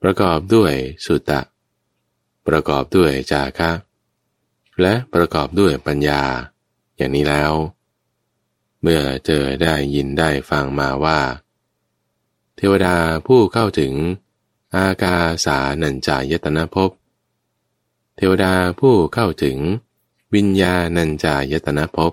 [0.02, 0.74] ประกอบด้วย
[1.06, 1.42] สุตตะ
[2.48, 3.72] ประกอบด้วยจาคะ
[4.82, 6.22] และประกอบด้วยปัญญา
[6.98, 7.54] อย่างนี้แล้ว
[8.82, 11.20] เมื่อเจอได้ยินได้ฟังมาว่า
[12.58, 12.96] เทวดา
[13.28, 13.94] ผู้เข้าถึง
[14.76, 16.92] อากาสานัญจายตนะภพ
[18.18, 19.58] เทวดาผู้เข้าถึง
[20.36, 22.12] วิญญาณัญจายตนะภพ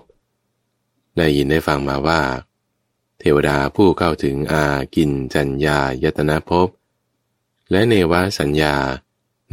[1.17, 2.21] ได้ยินได้ฟังมาว่า
[3.19, 6.67] เทวดาผู้เข้าถึงอากินจัญญายตนะภพ
[7.71, 8.75] และเนวสัญญา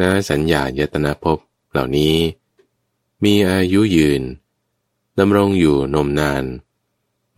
[0.00, 1.38] ณสัญญายตนาภพ
[1.70, 2.16] เหล่านี้
[3.24, 4.22] มีอายุยืน
[5.18, 6.44] ดำรงอยู่นมนาน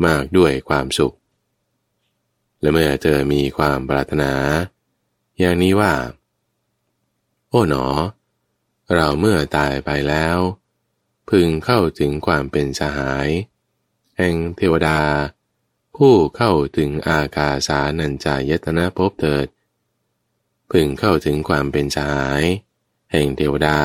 [0.04, 1.16] มากด้วยความสุข
[2.60, 4.32] และเมื่อเธอมีความปรารถนา
[5.38, 5.94] อย่างนี้ว่า
[7.48, 7.86] โอ้หนอ
[8.94, 10.38] เราเมื่อตายไปแล้ว
[11.30, 13.28] พึงเข้าถึงความเป็นสหาย
[14.18, 15.00] แห่งเทวดา
[15.96, 19.46] ผู้เข้าถึงอากาสานัญจายตนะภพเถิด
[20.70, 22.42] พึงเข้าถึงความเป็นสหาย
[23.12, 23.78] แห่งเทวดา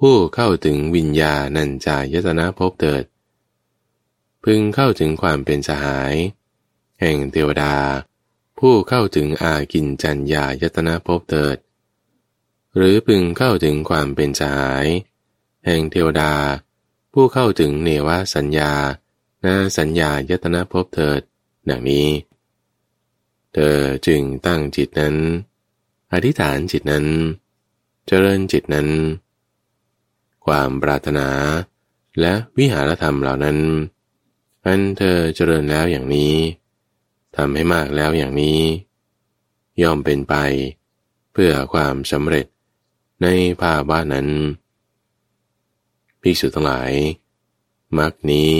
[0.00, 3.04] ผู้เข้าถึงวิญญาณัญจายตนะภพเถิด
[4.44, 6.14] พึงเข้าถึงความเป็นสหาย
[7.00, 7.76] แห่งเทวดา
[8.58, 11.56] ผู้เข้าถึงอากินจัญญายตนะภพเถิด
[12.76, 14.86] หรือพึงเข้าถึงความเป็นสหาย
[15.66, 16.32] แห่งเทวดา
[17.12, 18.72] ผู้เข้าถึงเนวสัญญา
[19.44, 21.20] นาสัญญายตนะภพเถิด
[21.68, 22.08] ดังนี้
[23.52, 25.16] เธอจึงตั้งจิตนั้น
[26.12, 27.06] อธิษฐานจิตนั้น
[28.06, 28.88] เจริญจิตนั้น
[30.46, 31.28] ความปรารถนา
[32.20, 33.58] และวิหารธรรมเหล่านั้น
[34.64, 36.34] อันเธอเจริญแล้วอย่างนี้
[37.36, 38.60] ทำให้มากแล้วอย่างนี้
[39.82, 40.34] ย่อมเป็นไป
[41.32, 42.46] เพื่อความสำเร็จ
[43.22, 43.26] ใน
[43.60, 44.28] ภาพนั้น
[46.22, 46.92] ภิกษุทั้งหลาย
[47.98, 48.54] มรรคนี้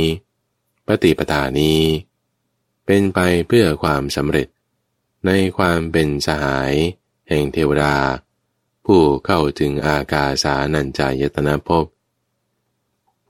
[0.87, 1.81] ปฏิปทานี้
[2.87, 3.19] เป็นไป
[3.49, 4.49] เพื่อความสำเร็จ
[5.27, 6.73] ในความเป็นสหาย
[7.29, 7.95] แห่งเทวดา
[8.87, 11.85] ผู้เข้าถึงอากาสานัญจายตนะภพ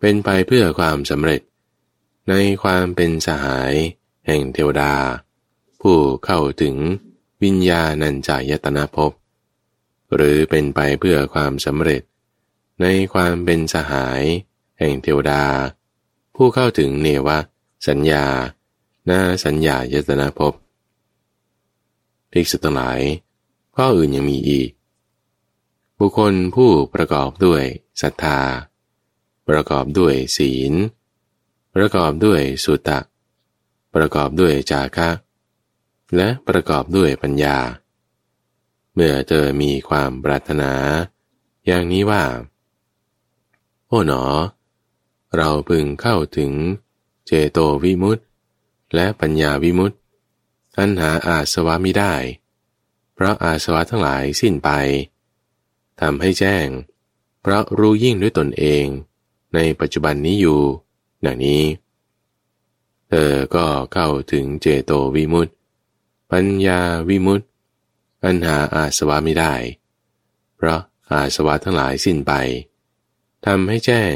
[0.01, 1.41] เป็นไปเพื่อความสำเร็จ
[2.29, 3.73] ในความเป็นสหาย
[4.27, 4.95] แห่งเทวดา
[5.83, 6.77] ผู้เข้าถึง
[7.43, 9.13] วิญญาณัญจายตนะภพ
[10.15, 12.03] หรือเป็นไปเพื่อความสำเร็จ
[12.81, 14.23] ในความเป็นสหาย
[14.79, 15.43] แห่งเทวดา
[16.35, 17.39] ผู้เข้าถึงเนวะ
[17.89, 18.27] สัญญา
[19.07, 20.53] หน้าสัญญายตนะภพ
[22.31, 23.01] ภิกษุทั้งหลาย
[23.77, 24.71] ข้ออื่นยังมีอีก
[26.01, 27.63] บุคคลผู้ประกอบด้วย
[28.03, 28.41] ศรัทธา
[29.49, 30.73] ประกอบด้วยศีล
[31.75, 33.01] ประกอบด้วยสุตตะ
[33.95, 35.11] ประกอบด้วยจาคะ
[36.17, 37.59] และประกอบด้วยปัญญา
[38.95, 40.73] เมื่อเธอมีความปรารถนา
[41.67, 42.25] อย่างนี้ว่า
[43.89, 44.25] โอ้หนอ
[45.37, 46.53] เราพึงเข้าถึง
[47.27, 48.23] เจโตวิมุตติ
[48.95, 49.97] และปัญญาวิมุตติ
[50.79, 52.15] อันหาอาสวะไมิได้
[53.15, 54.71] เพราะอาสวะทั้งหลายสิ้นไป
[56.01, 56.67] ทำให้แจ้ง
[57.41, 58.85] เพราะรู้ยิ่งด้วยตนเอง
[59.55, 60.61] ในปัจจุบันนี้อยู่
[61.25, 61.63] ดังนี้
[63.09, 65.53] เธอก็เข้าถึงเจโตวิมุตติ
[66.31, 67.47] ปัญญาวิมุตติ
[68.25, 69.55] อันหาอาสวะไม่ได้
[70.57, 70.81] เพราะ
[71.11, 72.33] อาสวะทั้งหลายสิ้นไป
[73.47, 74.15] ทำให้แจ้ง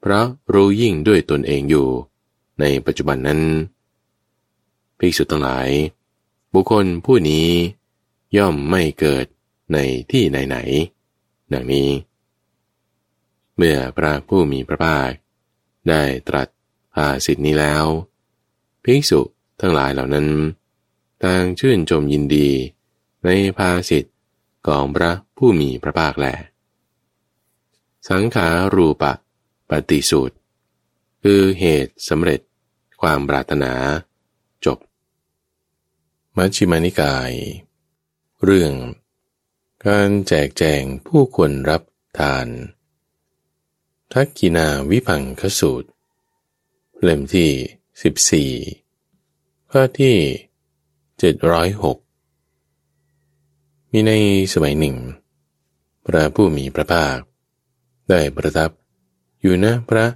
[0.00, 1.88] เพราะรู้ยิ่งด้วยตนเองอยู่
[2.60, 3.40] ในปัจจุบันนั้น
[4.98, 5.68] ภิกษุทั้งหลาย
[6.52, 7.48] บุคคลผู้นี้
[8.36, 9.26] ย่อมไม่เกิด
[9.72, 9.78] ใน
[10.10, 10.97] ที่ไหนๆ
[11.52, 11.90] ดังนี้
[13.56, 15.10] เมื่อพระผู้มีพระภาค
[15.88, 16.48] ได้ตรัส
[16.94, 17.84] ภาสิทธินี้แล้ว
[18.84, 19.20] ภิกษุ
[19.60, 20.28] ทั้งหลายเหล่านั้น
[21.24, 22.48] ต่างชื่นชมยินดี
[23.24, 24.12] ในภาสิทธิ
[24.66, 26.26] ของพระผู้มีพระภาคแล
[28.08, 29.12] สังขารูปะ
[29.70, 30.36] ปฏิสูตร
[31.22, 32.40] คือเหตุสำเร็จ
[33.00, 33.72] ความปรารถนา
[34.64, 34.78] จบ
[36.36, 37.32] มัชฌิมานิกาย
[38.44, 38.72] เรื่อง
[39.88, 41.82] การแจกแจงผู้ควรรับ
[42.18, 42.46] ทาน
[44.12, 45.88] ทักกินาวิพังคสูตร
[47.02, 50.16] เล่มที่ 14 ข้อที่
[51.38, 54.12] 706 มีใน
[54.52, 54.96] สมัยหนึ่ง
[56.06, 57.18] พระผู้มีพระภาค
[58.10, 58.70] ได้ประทับ
[59.40, 60.06] อยู่ณพระ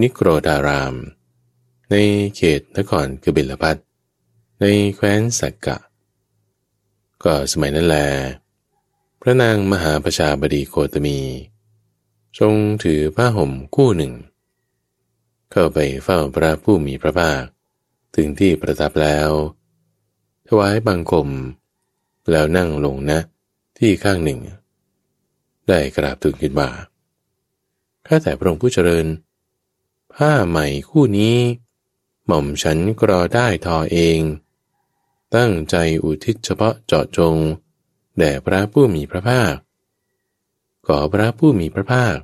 [0.00, 0.94] นิโครดาราม
[1.90, 1.94] ใน
[2.36, 3.76] เขตนครกบิลพัท
[4.60, 5.76] ในแคว้นสักกะ
[7.24, 7.98] ก็สมัยนั้นแล
[9.24, 11.18] พระนางมหาประชาบดีโคตมี
[12.38, 12.54] ทรง
[12.84, 14.12] ถือผ้าห่มคู่หนึ่ง
[15.50, 17.42] เข้าไปเฝ้าพระผู้มีพระภาค
[18.14, 19.30] ถึงที่ประทับแล้ว
[20.46, 21.28] ถวายบังคม
[22.30, 23.20] แล้วนั่งลงนะ
[23.78, 24.40] ที่ข้างหนึ่ง
[25.68, 26.70] ได้กราบทูลขึ้นว่า
[28.06, 29.06] ข้าแต่พระองค์ผู้เจริญ
[30.14, 31.36] ผ้าใหม่คู่นี้
[32.26, 34.20] หม่อมฉันกรอได้ทอเอง
[35.36, 37.36] ตั้งใจอุทิศเฉพาะเจาะจง
[38.20, 39.54] แด่พระผู้มีพระภาค
[40.86, 42.16] ขอพระผู้มีพระภาค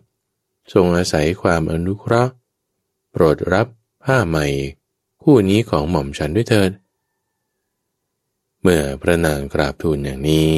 [0.72, 2.32] ทรงอาศัยความอนุเคราะห์
[3.10, 3.66] โปรดรับ
[4.04, 4.46] ผ้าใหม่
[5.22, 6.70] คู่นี้ของหม่อมฉันด้วยเถิด
[8.60, 10.54] เมื่อพระนางกราบทูลอย่างนี้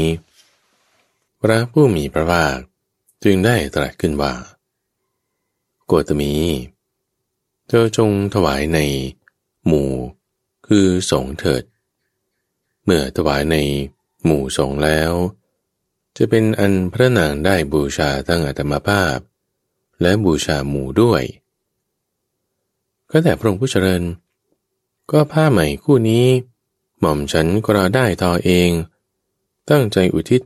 [1.42, 2.57] พระผู้มีพระภาค
[3.24, 4.35] จึงได้ตรัสขึ้นว่า
[5.87, 6.35] โกตมี
[7.66, 8.79] เจ้าจงถวายใน
[9.66, 9.90] หมู่
[10.66, 11.62] คือสงเถิด
[12.85, 13.57] เมื่อถวายใน
[14.24, 15.12] หมู่สงแล้ว
[16.16, 19.16] จะเป็นอันพระนางได้บูชาทั้งอัตมภาพ
[20.02, 21.22] และบูชาหมู่ด้วย
[23.11, 24.02] ก็แต่พระองค์ผู้เจริญ
[25.11, 26.26] ก็ผ้าใหม่คู่นี้
[27.00, 28.70] หม่อมฉันก็ราได้ทอเอง
[29.70, 30.40] ตั้งใจอุทิศ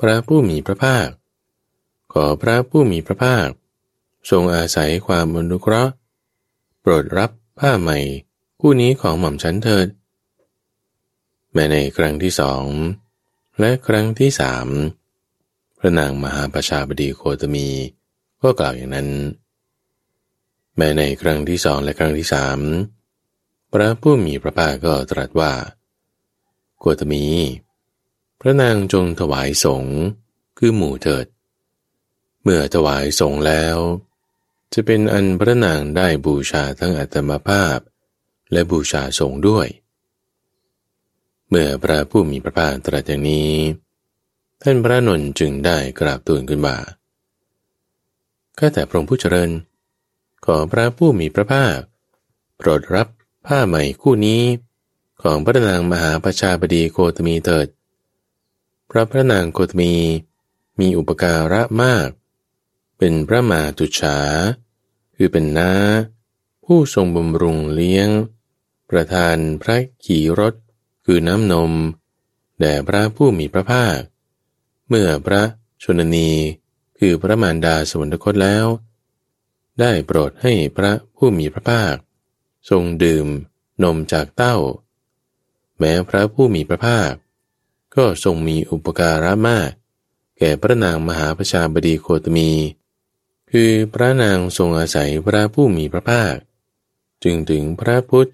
[0.00, 1.08] พระผู้มีพระภาค
[2.12, 3.48] ขอพระผู้มีพระภาค
[4.30, 5.92] ทรงอาศัยความอนุเคราะห์
[6.80, 7.98] โปรดรับผ้าใหม่
[8.60, 9.88] คู่นี้ของหม่อมฉันเถิด
[11.52, 12.64] แม้ในครั้งที่สอง
[13.60, 14.68] และครั้งที่สาม
[15.78, 17.68] พระนางมหาประชาบดีโคตมี
[18.42, 19.08] ก็กล่าวอย่างนั้น
[20.76, 22.58] แม้ในครั้งที่สองและครั้งที่สาม
[23.72, 25.52] พระผู้มีพระภาคก็ตรัสว่า
[26.78, 27.24] โกตมี
[28.40, 29.98] พระนางจงถวายสงฆ์
[30.58, 31.26] คือหมู่เถิด
[32.42, 33.76] เมื่อถวายสงฆ์แล้ว
[34.72, 37.78] จะเป็นอันพระนางได้บูชาทั้งอัตมภาพ
[38.52, 39.66] และบูชาสงฆ์ด้วย
[41.54, 43.52] เมื่อพระผู้มีพระภาคตรัสอย่างนี้
[44.62, 46.76] ท่านพระนนจึงได้กราบตูนขึ้นว่า
[48.58, 49.50] ข้าแต่พระองค์ผู้เจริญ
[50.44, 51.78] ขอพระผู้มีพระภาค
[52.56, 53.08] โปรดรับ
[53.46, 54.42] ผ้าใหม่คู่นี้
[55.22, 57.68] ของพระนางมหาประชาบดีโคตมีเถิด
[58.90, 59.92] พระพระนางโคตมี
[60.80, 62.08] มีอุปการะมาก
[62.98, 64.18] เป็นพระมาตุฉา
[65.16, 65.72] คือเป็นน้า
[66.64, 68.08] ผู้ทรงบำรุงเลี้ยง
[68.90, 70.54] ประธานพระขี่รถ
[71.04, 71.72] คือน้ำนม
[72.60, 73.98] แด่พระผู้มีพระภาค
[74.88, 75.42] เมื่อพระ
[75.82, 76.30] ชนนี
[76.98, 78.66] คือพระมารดาสวรรคตแล้ว
[79.80, 81.94] ได้โปรดให้พระผู้มีพระภาค
[82.70, 83.26] ทรงดื่ม
[83.82, 84.56] นมจากเต้า
[85.78, 87.12] แม้พระผู้มีพระภาค
[87.96, 89.70] ก็ทรงมีอุปการะมาก
[90.38, 92.50] แก่พระนางมหาประชาบดีโคตมี
[93.50, 96.34] คือพระนางทรงอาศัยพระผู้มีพระภาค
[97.22, 98.30] จึงถึงพระพุทธ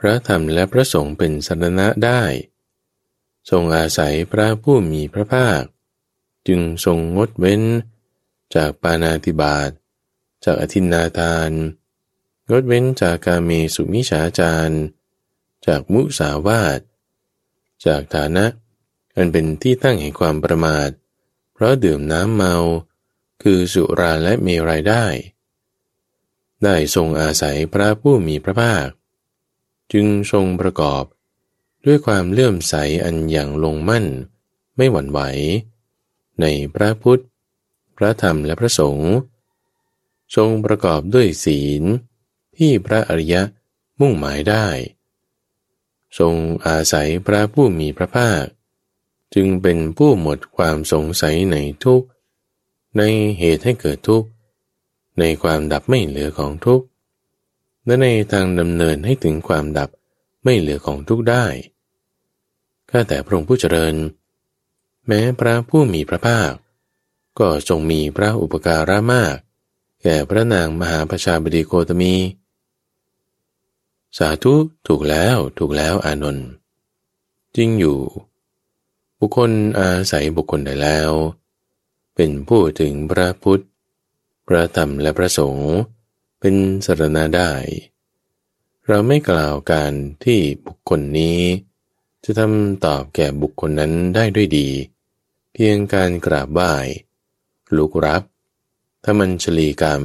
[0.00, 2.22] พระธรรมและพระสงฆ์เป็นสรณะได้
[3.50, 5.62] ทรงอาศัยพระผู้มีพระภาค
[6.48, 7.62] จึงทรงงดเว้น
[8.54, 9.70] จากปานาติบาต
[10.44, 11.50] จากอธินาทาน
[12.50, 14.76] งดเว้นจากกาเมสุมิฉาจาร
[15.66, 16.80] จากมุสาวาท
[17.86, 18.46] จากฐานะ
[19.16, 20.90] อันเป็นที่ตั้งแห่งความประมาท
[21.52, 22.54] เพราะดื่มน้ำเมา
[23.42, 25.06] คือสุราและเมรัยได้
[26.64, 28.86] ได้ทรงอาศัยพระผู้มีพระภาค
[29.92, 31.04] จึงทรงประกอบ
[31.84, 32.74] ด้วยความเลื่อมใส
[33.04, 34.06] อันอย่างลงมั่น
[34.76, 35.20] ไม่หวั่นไหว
[36.40, 37.22] ในพระพุทธ
[37.96, 39.12] พระธรรมและพระสงฆ์
[40.36, 41.82] ทรงประกอบด้วยศีล
[42.56, 43.42] ที่พระอริยะ
[44.00, 44.66] มุ่งหมายได้
[46.18, 46.34] ทรง
[46.66, 48.44] อาศัยพระผู้มีพระภาค
[49.34, 52.02] จึงเป็นผู้หมดความสงสัยในทุก
[52.98, 53.02] ใน
[53.38, 54.24] เหตุให้เกิดทุก
[55.18, 56.84] ในความดับไม่เหลือของทุกข
[57.86, 59.90] และในทางดำเนินให้ถึงความดับ
[60.44, 61.46] ไม่เหลือของทุกได้
[62.90, 63.94] ข้าแต่พระองค์ผู้เจริญ
[65.06, 66.52] แม้พระผู้มีพระภาค
[67.38, 69.36] ก็ทรงมีพระอุปการะมาก
[70.02, 72.14] แก่พระนางมหาประชาบดีโคตมี
[74.18, 74.54] สาธุ
[74.86, 76.48] ถูกแล้วถูกแล้วอานนท์
[77.56, 77.98] จริงอยู่
[79.18, 81.10] บุคคลอาศัยบุคคลใดแล้ว
[82.14, 83.64] เป็นผู้ถึงพระพุทธ
[84.46, 85.72] พระธรรมและพระสงฆ์
[86.40, 86.54] เป็น
[86.86, 87.52] สรณาได้
[88.86, 89.92] เราไม่กล่าวการ
[90.24, 91.40] ที่บุคคลนี้
[92.24, 94.68] จะทำตอบแก่บุคคลนั้นได้ด้วยดี
[95.52, 96.74] เพียงการกราบไหว้
[97.76, 98.22] ลุกรับ
[99.04, 100.02] ทำมัญชลีกรรม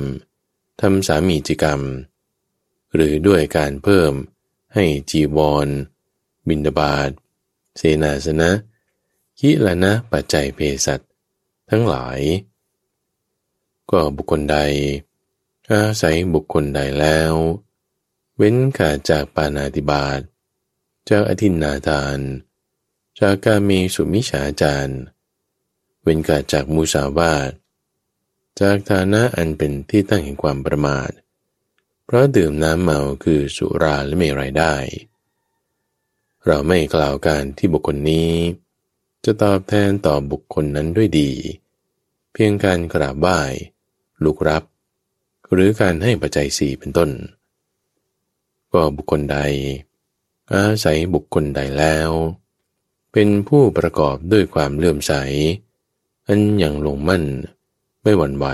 [0.81, 1.81] ทำสามีจิกรรม
[2.93, 4.11] หรือด้วยการเพิ่ม
[4.73, 5.67] ให้จีวร
[6.47, 7.09] บินดาบาด
[7.77, 8.51] เสนาสนะ
[9.39, 10.99] คิละนะปัจจัยเพสัต
[11.69, 12.19] ทั้งหลาย
[13.91, 14.57] ก็บุคคลใด
[15.71, 17.33] อาศัยบุคคลใดแล้ว
[18.37, 20.21] เว้นขาดจากปานาติบาต
[21.09, 22.19] จากอธินนาทาน
[23.19, 24.93] จากการมีสุมิฉาจาร
[26.01, 27.51] เว้นขาดจากมูสาวาท
[28.61, 31.11] จากฐานะอันเป็นที่ตั้งแห่งความประมาท
[32.05, 34.75] เพราะดื่มน้ำเมาคือสุราและเมรัยได้
[36.45, 38.31] เราไม่กล่าวการที่บุคคลนี้
[39.25, 41.31] จะตอบแทนต่อบุคคลนั้นด้วยดี
[42.33, 43.39] เพียงการกราบไหว้
[44.23, 44.63] ลุกรับ
[45.51, 47.09] หรือการให้ปัจจัยสี่เป็นต้น
[48.73, 49.37] ก็บุคคลใด
[50.53, 52.09] อาศัยบุคคลใดแล้ว
[53.11, 55.13] เป็นผู้ประกอบด้วยความเลื่อมใส
[56.27, 57.23] อันอย่างลงมั่น
[58.01, 58.47] ไม่หวั่นไหว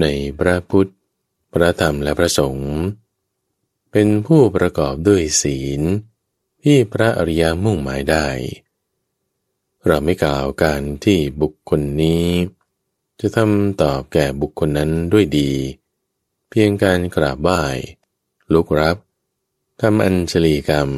[0.00, 0.06] ใน
[0.38, 0.90] พระพุทธ
[1.52, 2.72] พระธรรมและพระสงฆ์
[3.92, 5.80] เป็นผู้ประกอบด้วยศีล
[6.62, 8.26] ที่พระอริยมุ่งหมายได้
[9.86, 12.24] เราไม่กล่าวการที่บุคคลนี้
[13.20, 15.50] จะทำตอบแก่บุคคลนั้นด้วยดี
[16.50, 17.62] เพียงการกราบไหว้
[18.52, 18.96] ลุกรับ
[19.80, 20.90] ทำอัญชลีกรรม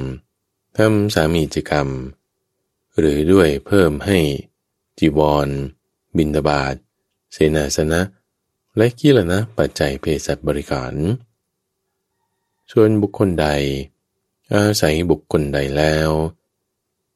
[0.79, 1.89] ทำสามีจิกรรม
[2.99, 4.19] หรือด้วยเพิ่มให้
[4.99, 5.49] จีวร
[6.16, 6.75] บินบาต
[7.33, 8.01] เสนาสนะ
[8.77, 10.95] และกิลนะปัจจัยเภสัชบริการ
[12.73, 13.47] ส่วนบุคคลใด
[14.55, 16.11] อาศัยบุคคลใดแล้ว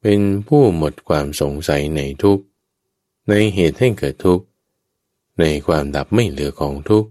[0.01, 2.39] เป็นผู้หมดความสงสัยในทุก
[3.29, 4.45] ในเหตุให้เกิดทุกข์
[5.39, 7.09] ในความดับไม่เหลือของทุกข์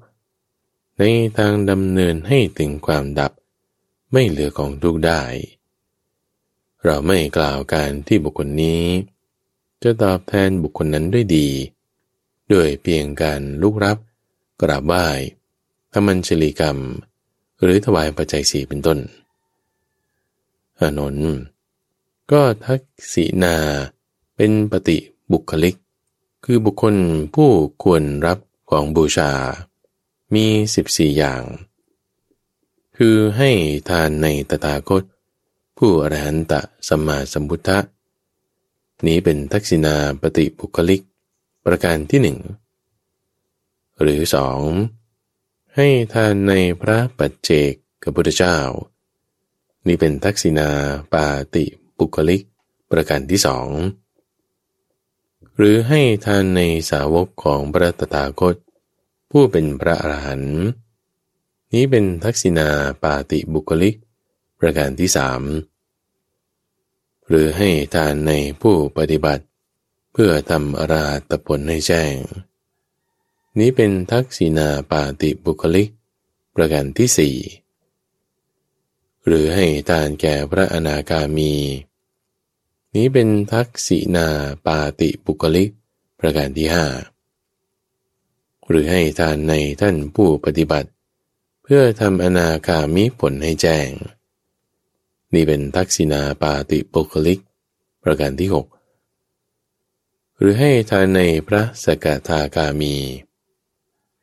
[0.99, 1.03] ใน
[1.39, 3.33] ทางดำเนินให้ถึงความดับ
[4.13, 5.23] ไม่เหลือของทุกข์ได้
[6.85, 8.85] เราไม่กล่าวการที่บุคคลนี้
[9.83, 11.49] จะตอบแทนบุคคลนั้นด้วยดี
[12.53, 13.99] ด้วยเพียงการลุกรับ
[14.63, 15.07] กราบไหว้
[15.93, 16.79] ทำมัญชลีกรรม
[17.63, 18.99] หรือถวายปัจจัยสีเป็นต้น
[20.81, 21.43] อานนท์
[22.33, 22.81] ก็ทัก
[23.13, 23.57] ษีนา
[24.37, 24.99] เป็นปฏิ
[25.33, 25.77] บุคลิก
[26.45, 26.95] คือบุคคล
[27.35, 27.51] ผู้
[27.83, 28.39] ควรรับ
[28.71, 29.31] ของบูชา
[30.35, 31.43] มีสิบสี่อย่าง
[32.97, 33.51] คือให้
[33.89, 35.03] ทานในตถาคต
[35.79, 37.79] ผู้อรหันตะสัมมาสัมพุทธะ
[39.07, 41.03] นี้เป็นทักษิณาปฏิบุคลิก
[41.65, 42.39] ประการที่หนึ่ง
[44.01, 44.61] หรือสอง
[45.77, 47.73] ให้ทานในพระปัจเจก
[48.03, 48.59] กับพุทธเจ้า
[49.87, 50.71] นี่เป็นทักษิณา
[51.13, 51.65] ปาติ
[51.99, 52.43] ปุคลิก
[52.91, 53.69] ประการที่สอง
[55.57, 58.55] หรือให้ทานในสาวกของพระตถาคต
[59.31, 60.59] ผู้เป็นพระอรหันต์
[61.73, 62.71] นี้เป็นทักษิณา
[63.03, 63.95] ปาติบุคลิก
[64.61, 65.43] ประการที่สาม
[67.29, 69.45] หรือให้ทานในผู้ปฏิบัติ
[70.13, 72.15] เพื่อทำอราตผลให้แจ้ง
[73.59, 75.89] นี้เป็นทักษิณาปาติบุคลิก
[76.57, 77.37] ประการที่สี่
[79.27, 81.53] หรือให้ทานแก่พระอนาคามี
[82.97, 84.29] นี้เป็นทักษิณา
[84.67, 85.71] ปาติบุคลิก
[86.21, 86.87] ประการที่ห้า
[88.69, 90.91] หรือให้ทานในท่านผู้ปฏิบัติ
[91.63, 93.89] เพื่อทำอนาคามิผลให้แจ้ง
[95.35, 97.39] นี่เป็นทักษิณาปาติบุคลิก
[98.05, 98.67] ประการที่หก
[100.39, 102.95] หรือให้ทานในพระสกทาคามี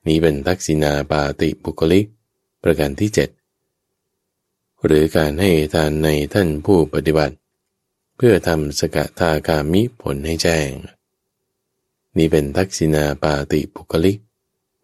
[0.08, 2.06] นี้เป็นทักษิณาปาติบุคลิก
[2.64, 3.30] ประการที่เจ็ด
[4.86, 10.70] หรือการให้ทานในท่านผู้ปฏิบัติเพื่อทำสกทาคามิผลให้แจ้ง
[12.18, 14.18] นี้เป็นทักษิณาปาติบุคลิก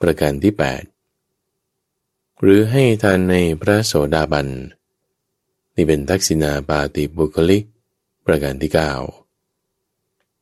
[0.01, 0.83] ประการที่แปด
[2.41, 4.47] หรือให้ทานในพระโสดาบัน
[5.75, 7.63] นี่เป็นทักษิณาปาติบุคลิก
[8.25, 8.91] ประการที่เก้า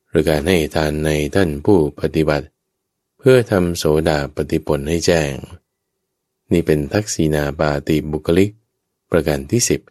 [0.10, 2.48] หรือการให้ทานในท่านผู้ปฏิบัติ
[3.20, 5.32] เพื่อทำโสดาปฏิผลให้แจ้ง
[6.52, 8.50] นี่เป็นทักษีนาปาติบุคลิก
[9.12, 9.82] ประการที่สิบ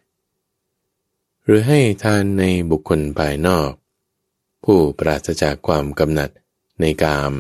[1.45, 3.71] หรือให้ทานในบุคคลภายนอก
[4.65, 6.31] ผู้ปราศจากความกำหนัด
[6.81, 7.35] ในกาม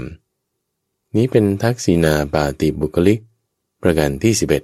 [1.15, 3.21] นี้เป็นทักษีนาปาติบุคลิก
[3.83, 4.63] ประการที่สิบเอ็ด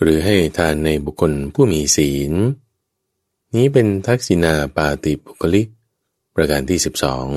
[0.00, 2.32] หรือให้ทานในบุคคลผู้มีศีล
[3.54, 5.66] นี้เป็นทักษิณาปาติบุคลิก
[6.34, 7.28] ประการที่สิบสอง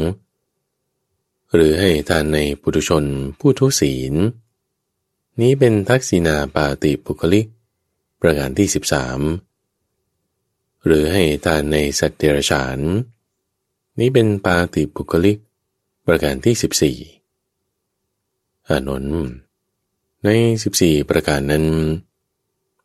[1.54, 3.04] หรือให้ทานในปุถุชน
[3.40, 4.14] ผู้ทุศีล
[5.42, 7.48] นี้เป็นทักษิณาปาติปุคลิก
[8.22, 9.53] ประการที่ 13
[10.86, 12.80] หรือให้ทานในสัตว์เดรัจฉาน
[14.00, 15.38] นี้เป็นปาติปุคลิก
[16.08, 19.18] ประการที่ 14อานนท์
[20.24, 20.30] ใน
[20.72, 21.66] 14 ประการนั้น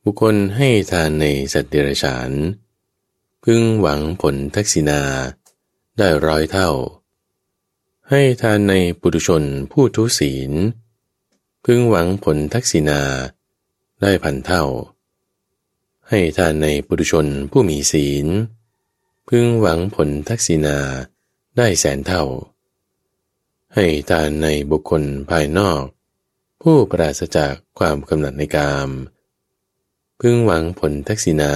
[0.03, 2.31] บุคคลให้ทานในสัตว์เดรัจฉาน
[3.45, 5.03] พึงหวังผลทักษิณา
[5.99, 6.71] ได้ร้อยเท่า
[8.11, 9.43] ให้ทานในปุถุชน
[9.73, 10.53] ผู้ทุศีล
[11.65, 13.01] พึงหวังผลทักษิณา
[14.03, 14.65] ได้พันเท่า
[16.11, 18.27] ให้ทานในปุถุชนผู้มีศีล
[19.29, 20.79] พึงหวังผลทักษิณา
[21.57, 22.25] ได้แสนเท่า
[23.75, 25.83] ให้ทานในบุคคลภายนอก
[26.63, 28.91] ผู้ปราศจากความกำหนัดในกาม
[30.21, 31.53] พึงหวังผลทักษิณา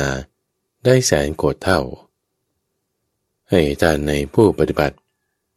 [0.85, 1.81] ได้แสนโกดเท่า
[3.51, 4.97] ให้ทานในผู้ปฏิบัติ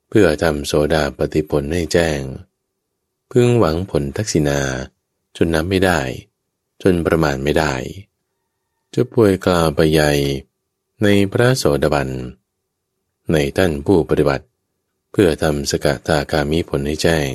[0.10, 2.20] เพื่อทำโสดาปฏิผลให้แจ้ง
[3.32, 4.60] พึงหวังผลทักษิณา
[5.38, 6.00] จนนับไม่ได้
[6.84, 7.74] จนประมาณไม่ได้
[8.98, 10.12] จะป่วยกล่าวไปใหญ่
[11.04, 12.10] ในพระโสดาบัน
[13.32, 14.46] ในท่านผู้ปฏิบัติ
[15.12, 17.30] เพื่อทำสกตาคามีผลให้แจ้ง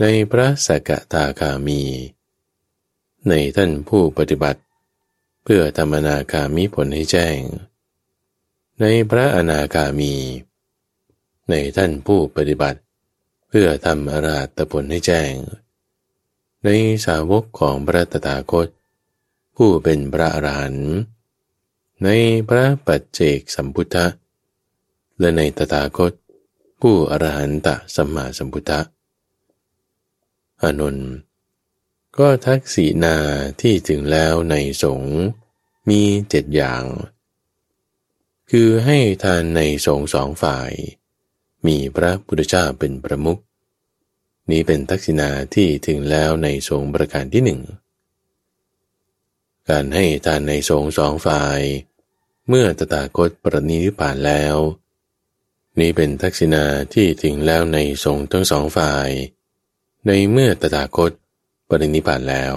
[0.00, 1.80] ในพระสกตาคามี
[3.28, 4.60] ในท่านผู้ปฏิบัติ
[5.44, 7.38] เพื่อธรรมนาคามีผลให้แจ้ง
[8.80, 10.14] ในพระอนาคามี
[11.50, 12.80] ในท่านผู้ปฏิบัติ
[13.48, 15.32] เพื่อทำอาราตผลให้แจ้ง
[16.64, 16.68] ใน
[17.06, 18.68] สาวกของพระตถาคต
[19.62, 20.90] ผู้เป็นพระอรหันต์
[22.04, 22.08] ใน
[22.48, 24.06] พระปัจเจกสัมพุทธะ
[25.20, 26.12] และในตถาคต
[26.80, 28.80] ผู้อรหันตะสัมมาสัมพุทธะ
[30.62, 31.10] อานนท์
[32.18, 33.16] ก็ทักษีนา
[33.60, 35.16] ที่ถึงแล้วในสงฆ์
[35.88, 36.00] มี
[36.30, 36.84] เจ็ดอย่าง
[38.50, 40.72] คือให้ทานในสงฆ์สองฝ่าย
[41.66, 43.40] มีพระพุทธเจ้าเป็นประมุข
[44.50, 47.62] นี้เป็นทักษิณาที่ถึงแล้วในทรงประการที่หนึ่ง
[49.68, 51.60] การให้ทานในทรงสองฝ่าย
[52.48, 54.56] เมื่อตถาคตปรนิพานแล้ว
[55.78, 59.08] นี้เป็นทักษิณาที่ถึงแล้วในทรงทั้งสองฝ่าย
[60.06, 61.12] ในเมื่อตถาคต
[61.68, 62.56] ปรินิพานแล้ว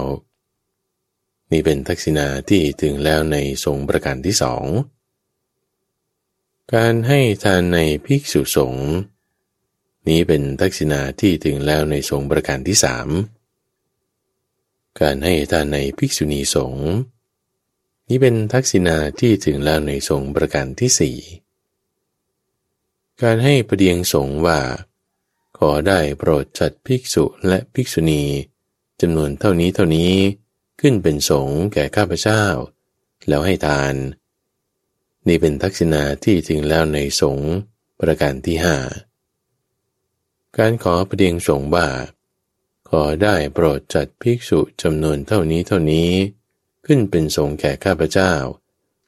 [1.50, 4.64] นี่เป็นทักษิณาที่ถึงแล้วในทรงประการที่สอง
[6.74, 8.88] การให้ทานในภิกษุสงฆ์
[10.08, 13.08] นี้เป็นทักษิณาที่ถึงแล้วในสงประการที่สาม
[15.00, 16.88] การให้ทานในภิกษุณีสงฆ์
[18.08, 21.18] นี้เป็นทักษิณาที่ถึงแล้วในสงฆ์ประการที่สี่
[23.22, 24.60] การให้ประเดียงสงฆ์ว่า
[25.58, 28.22] ขอได้โปรดจัดภิกษุและภิกษุณี
[29.00, 30.12] จำนวนเท่านี้เท่านี้
[30.80, 32.44] ขึ้นเป็นสงฆ์แก่ข้าพเจ้า
[33.28, 33.94] แล้วให้ทาน
[35.26, 37.52] นี่เป็นทักษิณาที่ถึงแล้วในสงฆ์
[38.00, 38.76] ประการที่ห้า
[40.58, 41.86] การขอประเดียงสงฆ์ว่า
[43.02, 46.10] อได้โปรดจัดภิกษุจำนวนเท่านี้เท่านี้
[46.86, 48.32] ขึ้นเป็นสงฆ์แก่ข้าพเจ้า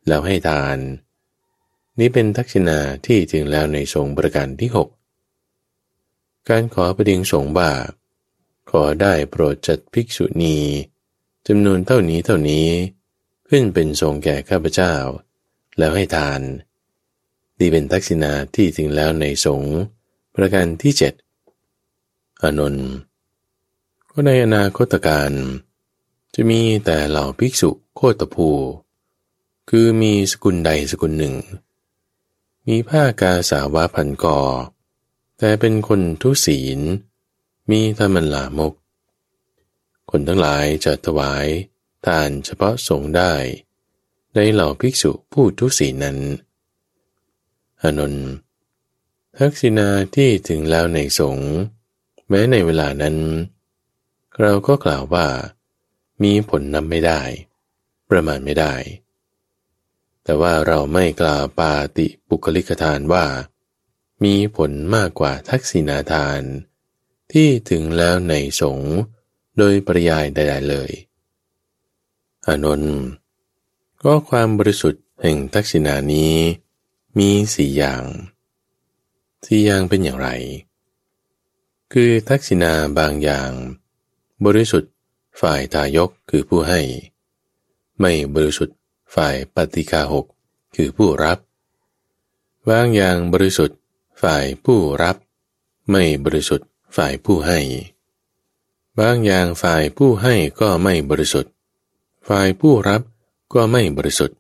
[0.09, 0.78] แล้วให้ทาน
[1.99, 4.89] นี้เป็นทักษิณาที่ถึงแล้วในสงฆ์ประการที่หก
[6.49, 7.70] การขอประเดียงสงฆ์ว่า
[8.70, 10.59] ขอได้โปรดจัดภิกษุณี
[11.49, 12.68] จำนวนเท่านี้เท่านี้
[13.49, 14.95] ขึ้นเป็นสงฆ์แก่ข้าพเจ้า
[15.78, 16.41] แล้วให้ทาน
[17.59, 19.76] ดีเป็นทักษิณาที่ถึงแล้วในสงฆ์
[20.34, 21.14] ประการที่เจ็ด
[22.43, 22.89] อนนท์
[24.19, 25.33] ก็ในอนาคตการ
[26.35, 28.51] จะมีแต่เหล่าภิกษุโคตภู
[29.71, 31.35] คือมีสกุลใดสกุลหนึ่ง
[32.67, 34.41] มีผ้ากาสาวะพันกอ
[35.39, 36.81] แต่เป็นคนทุศีล
[37.71, 38.75] มีธรรมลามก
[40.11, 41.47] คนทั้งหลายจะถวาย
[42.07, 43.35] ทานเฉพาะสงได้
[44.35, 46.19] ในเหล่าภิกษุผู้ทุศีนั้น
[47.83, 48.29] อนนท์
[49.39, 51.51] ทักษิณาที่ถึงแล้วในสงฆ์
[52.29, 53.17] แม้ในเวลานั้น
[54.41, 55.28] เราก็กล่าวว่า
[56.22, 57.22] มีผลนำไม่ได้
[58.11, 58.74] ประมาณไม่ได้
[60.24, 63.26] แต่ว่าเราไม่กล่าวปาติปุคลิกทานว่า
[64.24, 66.41] มีผลมากกว่าทักษิณาทาน
[67.32, 68.95] ที่ถึงแล้วในสงฆ์
[69.59, 70.91] โดยปริยายใดๆเลย
[72.47, 72.97] อานนท์
[74.03, 76.34] ก็ความบริสุทธิ์แห่งทักษิณานี้
[77.18, 78.03] มีสี่อย่าง
[79.47, 80.28] สี่อย่างเป็นอย่างไร
[81.93, 83.51] คือทักษิณาบางอย่าง
[84.45, 84.93] บริสุทธิ์
[85.41, 86.80] ฝ่ายทายกคือผู้ให้
[88.01, 88.76] ไม่บริสุทธิ์
[89.14, 90.26] ฝ่ายปฏิกาหก
[90.74, 91.39] คือผู้รับ
[92.68, 93.78] บางอย่างบริสุทธิ์
[94.22, 95.16] ฝ่ายผู้รับ
[95.91, 97.61] ไม่บริสุทธิ์ฝ่ายผู้ให้
[98.99, 101.53] บางอย่างฝ่ายผู้ให้ก็ไม่บริสุทธิ์
[102.28, 103.03] ฝ่ายผู้รับ
[103.55, 104.39] ก็ไม่บริสุทธิ์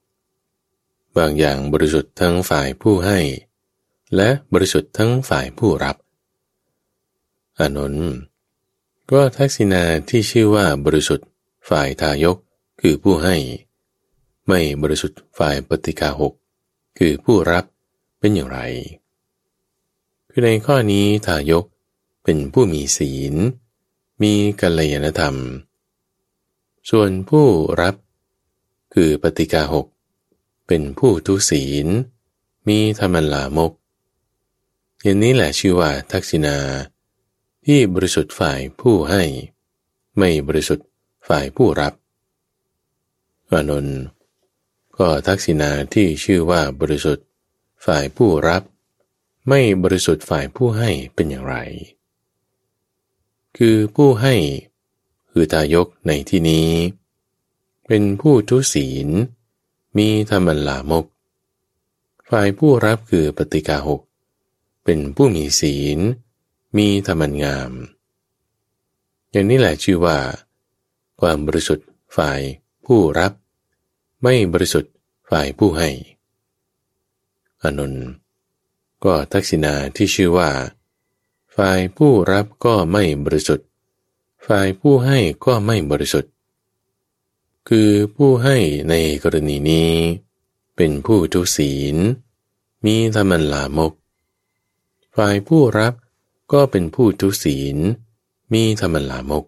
[1.16, 3.18] บางอย่างบริสุทธิ์ทั้งฝ่ายผู้ให้
[4.16, 5.96] และบริสุทธิ์ทั้งฝ่ายผู้รับ
[7.58, 8.10] อานนท์
[9.10, 11.26] ก็ทักษิณาที่ชื่อว่าบริสุทธิ์
[11.68, 12.36] ฝ่ายทายก
[12.80, 13.36] คือผู้ให้
[14.48, 16.32] ไม่บริสุทธิ์ฝ่ายปฏิกาหก
[16.98, 17.64] คือผู้รับ
[18.18, 18.60] เป็นอย่างไร
[20.30, 21.64] คือในข้อนี้ทายก
[22.24, 23.34] เป็นผู้มีศีล
[24.22, 25.36] มีกัลยาณธรรม
[26.90, 27.46] ส่วนผู้
[27.80, 27.94] รับ
[28.94, 29.86] คือปฏิกาหก
[30.66, 31.86] เป็นผู้ทุศีล
[32.68, 33.72] มีธรรมลามก
[35.02, 36.56] อย่างนี้แหละชื่อว่าทักษิณา
[37.70, 39.22] ที่บริสุทธิ์ฝ่ายผู้ให้
[40.18, 40.86] ไม่บริสุทธิ์
[41.28, 41.92] ฝ่ายผู้รับ
[43.50, 43.98] อานนท์
[44.98, 47.26] ก็ทักษิณาที่ชื่อว่าบริสุทธิ์
[47.86, 48.62] ฝ่ายผู้รับ
[49.48, 51.56] ไม่บริสุทธิ์ฝ่ายผู้ให้เป็นอย่างไร
[53.56, 54.34] คือผู้ให้
[55.30, 56.70] คือตายกในที่นี้
[57.86, 59.08] เป็นผู้ทุศีล
[59.96, 61.04] มีธรรมลามก
[62.30, 64.00] ฝ่ายผู้รับคือปฏิกาหก
[64.84, 66.00] เป็นผู้มีศีล
[66.76, 67.72] มีธรรมันงาม
[69.30, 70.18] อย่างนี้แหละชื่อว่า
[71.20, 72.40] ความบริสุทธิ์ฝ่าย
[72.86, 73.32] ผู้รับ
[74.22, 74.92] ไม่บริสุทธิ์
[75.30, 75.90] ฝ่ายผู้ให้
[77.62, 77.94] อนน
[79.04, 80.50] ก็ทักษิณาที่ชื่อว่า
[81.56, 83.66] ฝ่ายผู้รับก็ไม่บริสุทธิ์
[84.46, 86.32] ฝ่ายผู้ให้ก็ไม่บริสุทธิ์
[87.68, 88.56] คือผู้ให้
[88.90, 89.92] ในกรณีนี้
[90.76, 91.96] เป็นผู้ทุศีล
[92.84, 93.92] มีธรรมลามก
[95.16, 95.94] ฝ่ายผู้รับ
[96.52, 97.76] ก็เป็นผู้ทุศีล
[98.52, 99.44] มีธรรมลามก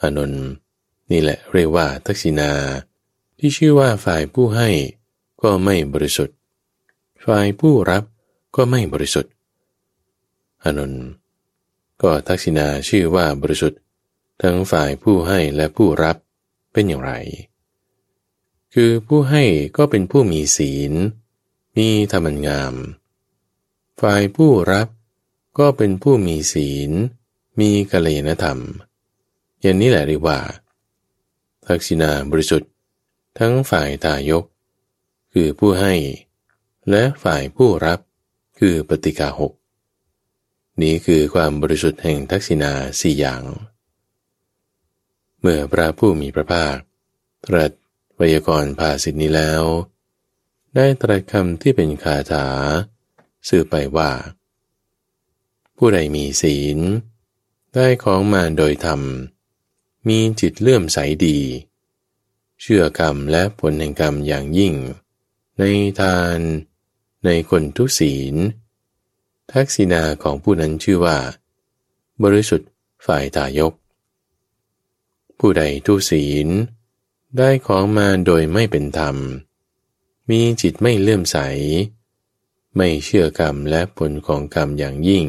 [0.00, 0.46] อานนท์
[1.10, 2.52] นี่แหละเรียกว่าทักษิณา
[3.38, 4.68] ที่ชื่อว่าฝ่ายผู้ให้
[5.42, 6.36] ก็ไม่บริสุทธิ์
[7.24, 8.02] ฝ่ายผู้รับ
[8.56, 9.32] ก็ไม่บริสุทธิ์
[10.64, 11.04] อานนท์
[12.02, 13.80] ก็ทักษิณาชื่อว่าบริสุทธิ์
[14.42, 16.16] ทั้งฝ่ายผู้ให้และผู้รับ
[16.72, 17.12] เป็นอย่างไร
[18.74, 19.44] คือผู้ให้
[19.76, 20.92] ก็เป็นผู้มีศีล
[21.76, 22.74] มีธรรมงาม
[24.00, 24.88] ฝ่ายผู้รับ
[25.58, 26.90] ก็เป็นผู้มีศีล
[27.60, 28.60] มีกัลยาณธรรม
[29.60, 30.38] อย่างนี้แหละเรียกว่า
[31.66, 32.70] ทักษิณาบริสุทธิ์
[33.38, 34.44] ทั้งฝ่ายตายก
[35.32, 35.94] คือผู้ให้
[36.90, 38.00] และฝ่ายผู้รับ
[38.58, 39.52] คือปฏิกาหก
[40.82, 43.42] นี้คือความบริสุทธิ์แห่งทักษิณาสี่อย่าง
[45.40, 46.76] เมื่อพระผู้มีพระภาค
[47.46, 47.72] ตรัส
[48.18, 49.62] วยากรณ์ภาสิทนี้แล้ว
[50.74, 52.46] ได้ตรัสคำที่เป็นคาถา
[53.48, 54.10] สื่อไปว่า
[55.86, 56.78] ผู้ใดมีศีล
[57.74, 59.00] ได้ของมาโดยธรรม
[60.08, 61.38] มีจิตเลื่อมใสดี
[62.60, 64.74] เชื่อกรรมและผลแห่งกรรมอย่างยิ่ง
[65.58, 65.62] ใน
[66.00, 66.38] ทาน
[67.24, 68.34] ในคนทุศีล
[69.52, 71.18] ทักษิณาของผู้นั้นชื่อว่า
[72.22, 72.70] บริสุทธิ์
[73.06, 73.72] ฝ่ายตายก
[75.38, 76.48] ผู้ใดทุศีล
[77.36, 79.16] ได้ของมาโดยไม่เป็นธรรม
[80.30, 81.38] มีจิตไม่เลื่อมใส
[82.76, 85.28] ไม่เชื่อกรรมและผลของกรรมอย่างยิ่ง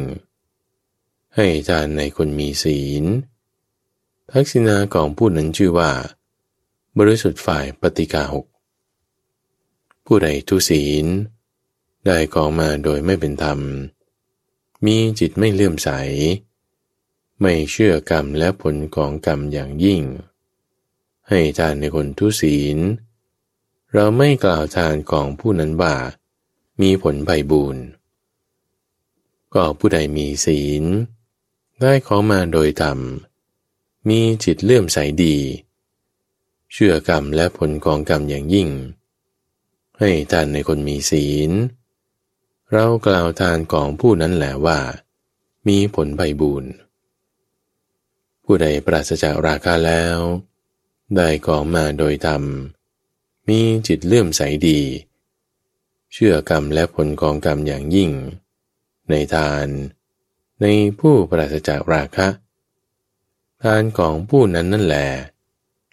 [1.35, 3.03] ให้ทานในคนมีศีล
[4.31, 5.91] ทักษิณาของผู้นั้นชื่อว่า
[6.97, 8.45] บริสุทธิ์ฝ่ายปฏิกาหก
[10.05, 11.05] ผู้ใดทุศีล
[12.05, 13.59] ได้ของมาโดยไม่เป็นธรรม
[14.85, 15.89] มีจิตไม่เลื่อมใส
[17.41, 20.01] ไม่เชื่อกรรมและผลของกรรมอย่างยิ่ง
[21.29, 22.77] ให้ทานในคนทุศีล
[23.93, 25.95] เราไม่กล่าวทานของผู้นั้นว่า
[26.81, 27.83] มีผลไพ่บูรณ์
[29.53, 30.83] ก็ผู้ใดมีศีล
[31.81, 32.99] ได้ของมาโดยธรรม
[34.09, 35.37] มีจิตเลื่อมใสดี
[36.73, 38.69] เชื่อกรรมและผลของกรรมอย่างยิ่ง
[39.99, 41.51] ให้ทานในคนมีศีล
[42.71, 44.79] เรากล่าวทานของผู้นั้นแหละว่า
[45.67, 46.65] มีผลใบบุญ
[48.43, 50.17] ผู้ใดปราศจากราคาแล้ว
[51.15, 52.43] ได้ของมาโดยธรรม
[53.47, 54.79] มีจิตเลื่อมใสดี
[56.13, 58.11] เชื่อกรรมและผลของกรรมอย่างยิ่ง
[59.09, 59.67] ในทาน
[60.61, 60.65] ใน
[60.99, 62.27] ผู้ปราศจากราคะ
[63.63, 65.07] ทานของผู้นั้นนั่นแหละ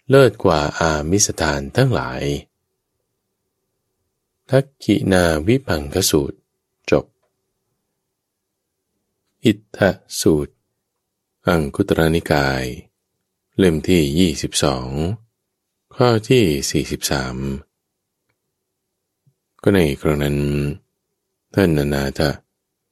[0.09, 2.23] เลิศกว่าอามิสทานทั้งหลาย
[4.49, 6.37] ทักกินาวิพังคสูตร
[6.91, 7.05] จบ
[9.45, 9.79] อิทธ
[10.21, 10.53] สูตร
[11.47, 12.63] อังคุตรนิกาย
[13.57, 14.31] เล่มที่
[15.15, 20.37] 22 ข้อที่ 43 ก็ในครั้งนั้น
[21.53, 22.29] ท่านนานาทะ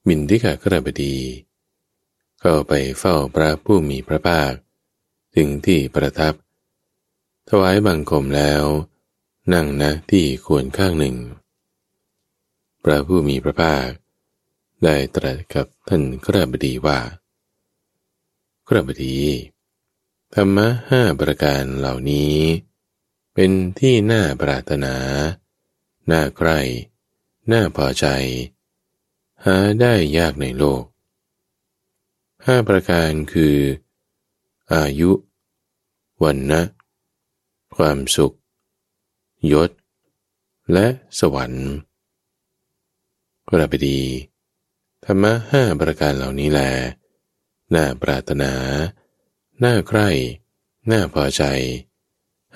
[0.06, 1.16] มินทิกากระบดี
[2.44, 4.52] เข้าไปเฝ้าพระผู้มีพระภาค
[5.36, 6.34] ถึงที่ประทับ
[7.48, 8.62] ถวายบังคมแล้ว
[9.52, 11.16] นั่งนะที่ควรข้างหนึ่ง
[12.84, 13.88] พระผู้มีพระภาค
[14.84, 17.00] ได้ตรัสกับท่านกระบดีว่า
[18.68, 19.18] กระบดี
[20.34, 22.36] ธรรมะห้าประการเหล่านี้
[23.34, 24.94] เป็นที่น่าปรารถนา
[26.10, 26.60] น่าใคร่
[27.52, 28.06] น่าพอใจ
[29.44, 30.82] หาได้ยากในโลก
[32.46, 33.56] ห้าประการคือ
[34.72, 35.10] อายุ
[36.24, 36.62] วันนะ
[37.76, 38.32] ความสุข
[39.52, 39.70] ยศ
[40.72, 40.86] และ
[41.20, 41.68] สวรรค์
[43.48, 44.00] ก็ได้ไปดี
[45.04, 46.60] ธรรมะห้าประการเหล่านี้แล
[47.74, 48.52] น่าปรารถนา
[49.64, 50.08] น่าใคร่
[50.90, 51.42] น่าพอใจ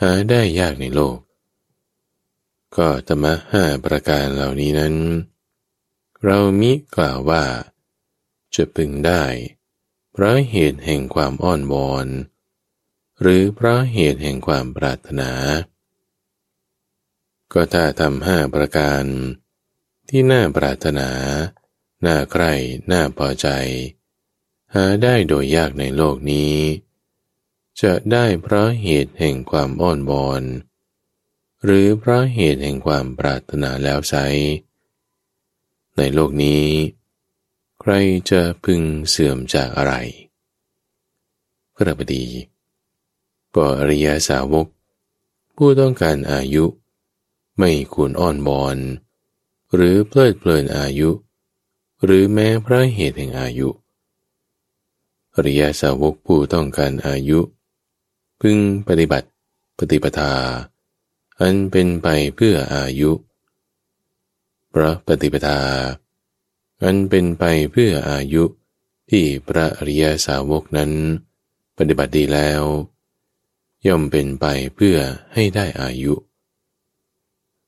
[0.01, 1.19] หาได้ยากในโลก
[2.77, 4.95] ก็ธรรมะห้าประการเหล่านี้นั้น
[6.25, 7.45] เรามิกล่าวว่า
[8.55, 9.23] จะพึงได้
[10.19, 12.07] พราะเหตุแห่งความอ้อนวอน
[13.21, 15.31] หรือเพราะเหตุแห่งความปรารถนา
[17.53, 19.05] ก็ถ้าทำห้าประการ
[20.09, 21.09] ที่น่าปรารถนา
[22.07, 22.53] น่าใคร่
[22.93, 23.49] น่าพอใจ
[24.75, 26.57] หาได้โดยยากในโลกนี้
[27.83, 30.43] จะได้เพราะเหตุแห่งความอ้อนวอน
[31.65, 34.15] หรือเพราะเหตุแห่งความปรารถนาแล้วไซ
[35.97, 36.67] ในโลกนี้
[37.91, 37.93] ร
[38.31, 39.95] จะพึงเสื่อมจากอะไร
[41.75, 42.25] พระบดี
[43.57, 44.67] ก็อริยสาวก
[45.57, 46.65] ผู้ต้องการอายุ
[47.59, 48.77] ไม่ควรอ้อนบอน
[49.75, 51.11] หรือเพลิดเพลินอายุ
[52.05, 53.69] หรือแม้พระเหตุแห่งอายุ
[55.35, 57.41] อริยสาวกผู้ต้องการอายุ
[58.41, 58.57] พึง
[58.89, 59.29] ปฏิบัติ
[59.79, 60.33] ปฏิปทา
[61.41, 63.11] อันเป็นไปเพื่ออายุ
[64.73, 65.59] พระปฏิปทา
[66.83, 68.45] อันเป็นไปเพื่ออายุ
[69.11, 70.91] ที่พระอริยสาวกนั้น
[71.77, 72.63] ปฏิบัติดีแล้ว
[73.87, 74.97] ย่อมเป็นไปเพื่อ
[75.35, 76.15] ให้ได้อายุ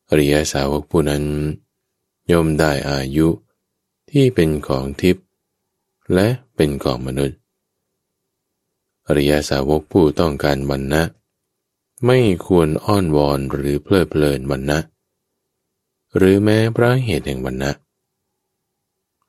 [0.09, 1.25] อริยสาวกผู้นั้น
[2.31, 3.29] ย่อมได้อายุ
[4.11, 5.27] ที่เป็นของทิพย์
[6.15, 7.39] และเป็นของมนุษย์
[9.07, 11.03] อริยสาวกผู้ต้องการวันนะ
[12.07, 14.79] ไม่ควรอ้อนวอนหรือเพลิดเพลินวันนะ
[16.17, 17.73] หรือแม้พระเหตุแห่งวันนะ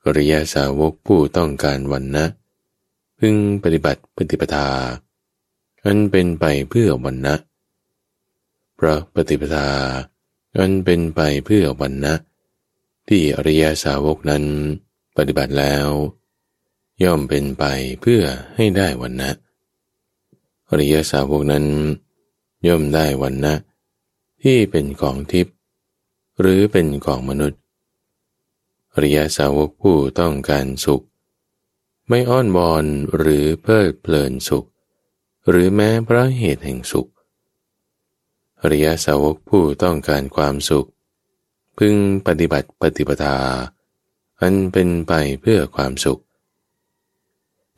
[0.04, 2.24] อริยสาวกผู้ต้องการวันนะ
[3.18, 4.68] พึงปฏิบัติปฏิปทา
[5.84, 7.34] อันเป็นไปเพื่อวันนะ
[8.76, 9.68] เพราะปฏิปทา
[10.58, 12.14] อันเป็นไปเพื่อวันนะ
[13.08, 14.44] ที่อริยสาวกนั้น
[15.16, 15.88] ปฏิบัติแล้ว
[17.02, 17.64] ย่อมเป็นไป
[18.02, 18.22] เพื่อ
[18.56, 19.30] ให้ได้วันนะ
[20.70, 21.64] อริยสาวกนั้น
[22.66, 23.54] ย่อมได้วันนะ
[24.42, 25.54] ที่เป็นของทิพย์
[26.40, 27.59] หรือเป็นของมนุษย์
[29.02, 31.04] ริยสาวกผู้ต้องการสุข
[32.08, 32.84] ไม่อ้อนวอน
[33.16, 34.66] หรือเพลิดเพลินสุข
[35.48, 37.08] หรือแม้พระเหตุแห่งสุข
[38.60, 40.88] อริยสาวกผู้ต้องการความสุข
[41.78, 41.94] พึง
[42.26, 43.36] ปฏิบัติปฏิปทา
[44.40, 46.20] อันเป็นไปเพื่อความสุข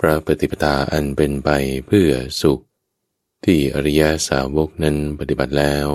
[0.01, 1.51] พระปฏิปทาอันเป็นไป
[1.87, 2.11] เพื่อ
[2.43, 2.61] สุข
[3.45, 5.89] ที่อริยสาวกนั้นปฏิบัติแล้ว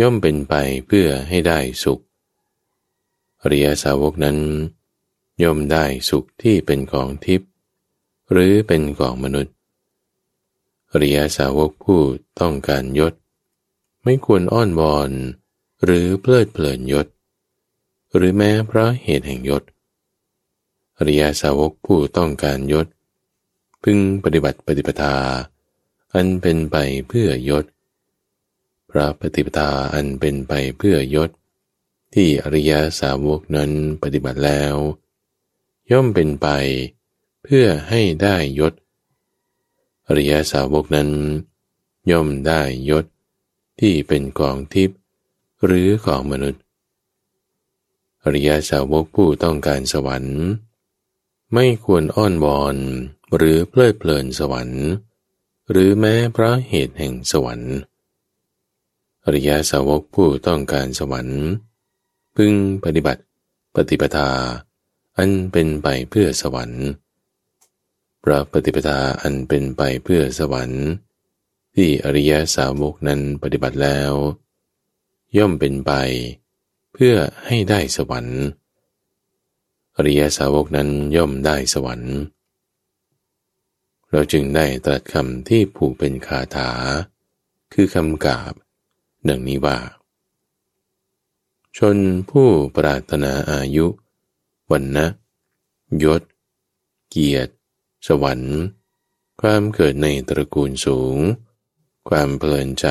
[0.00, 0.54] ย่อมเป็นไป
[0.86, 2.00] เพื่อให้ได้สุข
[3.42, 4.38] อริยสาวกนั้น
[5.42, 7.50] ย่อมได้สุขที่เป็นของทิพย์
[8.32, 9.54] หรือเป็นของมนุษย์
[10.92, 12.00] อริยสาวกผู้
[12.40, 13.14] ต้องการยศ
[14.04, 15.10] ไม่ควรอ้อนวอน
[15.84, 17.06] หรือเพลิดเพลินยศ
[18.14, 19.62] หรือแม้เพราะเหตุแห่งยศ
[20.98, 22.86] อริยสาวกผู้ต้องการยศ
[23.82, 25.14] พึงปฏิบัติปฏิปทา
[26.14, 26.76] อันเป็นไป
[27.08, 27.64] เพื่อยศ
[28.90, 31.30] พระปฏิปทาอันเป็นไปเพื่อยศ
[32.14, 33.70] ที่อริยสาวกนั้น
[34.02, 34.74] ปฏิบัติแล้ว
[35.90, 36.46] ย่อมเป็นไป
[37.42, 38.74] เพื่อให้ได้ยศ
[40.08, 41.10] อริยสาวกนั้น
[42.10, 43.06] ย่อมได้ยศ
[43.80, 44.98] ที่เป็นกองทิพย์
[45.64, 46.62] หรือของมนุษย์
[48.22, 50.40] อริยสาวกผู้ต้องการสวรรค์
[51.54, 52.76] ไม่ควรอ้อนวอน
[53.36, 54.84] หรือเพลิดเพลินสวรรค์
[55.70, 57.76] หรือแม้เพราะเหตุแห่งสวรรค์
[59.24, 61.42] อริยสาวกผู้ต้องการสวรรค์
[62.40, 63.22] พึงปฏิบัติ
[63.76, 64.30] ปฏิปทา
[65.18, 66.86] อันเป็นไปเพื่อสวรรค์
[68.22, 70.84] พระปฏิปทาอันเป็นไปเพื่อสวรรค์
[71.74, 74.12] ที่อริยสาวกนั้นปฏิบัติแล้ว
[75.36, 75.92] ย่อมเป็นไป
[76.92, 77.14] เพื่อ
[77.46, 78.40] ให้ได้สวรรค์
[79.96, 82.14] อริยสาวกนั้นย่อมได้สวรรค์
[84.10, 86.70] เราจึงได้ตรัสคำที่ผูกเป็นคาถา
[87.72, 88.52] คือคำกาบ
[89.28, 89.78] ดังนี้ว่า
[91.76, 91.96] ชน
[92.30, 93.86] ผู้ปรารถนาอายุ
[94.70, 95.06] วันนะ
[96.02, 96.22] ยศ
[97.10, 97.54] เกียรติ
[98.06, 98.58] สวรรค์
[99.40, 101.16] ความเกิดในตระกูลสูง
[102.08, 102.86] ความเพลินใจ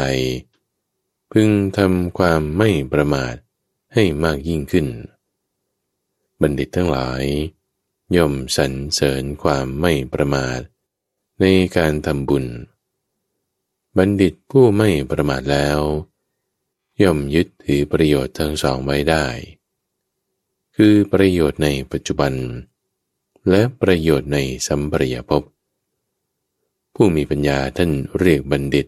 [1.31, 3.35] พึงทำความไม่ประมาท
[3.93, 4.87] ให้มากยิ่งขึ้น
[6.41, 7.23] บัณฑิตทั้งหลาย
[8.15, 10.59] ย่อมสรรเสริญความไม่ประมาท
[11.39, 11.45] ใน
[11.77, 12.45] การทำบุญ
[13.97, 15.79] บัณฑิตผู้ไม่ประมาทแล้ว
[17.03, 19.25] ย่อมยึดถือประโยชน์ทั้งสองไว้ได้
[20.75, 22.33] คือประโยชน์ในปัจจุบัน
[23.49, 24.37] และประโยชน์ใน
[24.67, 25.43] สัมปริยภพ
[26.95, 28.87] ผู้มีปัญญาท่านเรียกบัณฑิต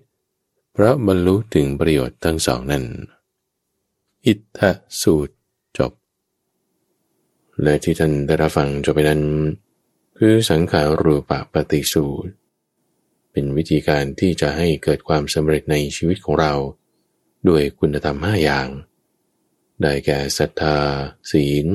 [0.74, 2.86] เพราะบรรลุถึงประโยชน์ทั้งสองนั้น
[4.26, 4.60] อิทธ
[5.02, 5.34] สูตร
[5.78, 5.92] จบ
[7.64, 9.22] และที่ท่านได้รับฟังจบไปนั้น
[10.18, 12.32] คือสังขารูปปฏิสูตร
[13.32, 16.54] เป็นวิธีการที่จะให้เกิดความสำเร็จในชีวิตของเรา
[17.48, 18.68] ด้วยคุณธรรมห้าอย่าง
[19.82, 20.78] ได้แก่ศรัทธา
[21.32, 21.68] ศีล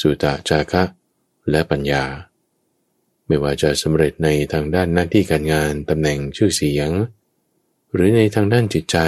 [0.00, 0.84] สุตะจาคะ
[1.50, 2.04] และปัญญา
[3.26, 6.90] ไม่ว่าจะสำเร็จในทางด้านหน้าที่การงานตำแหน่งชื่อเสียง
[7.92, 8.98] หรือในทางด้านจิตใจ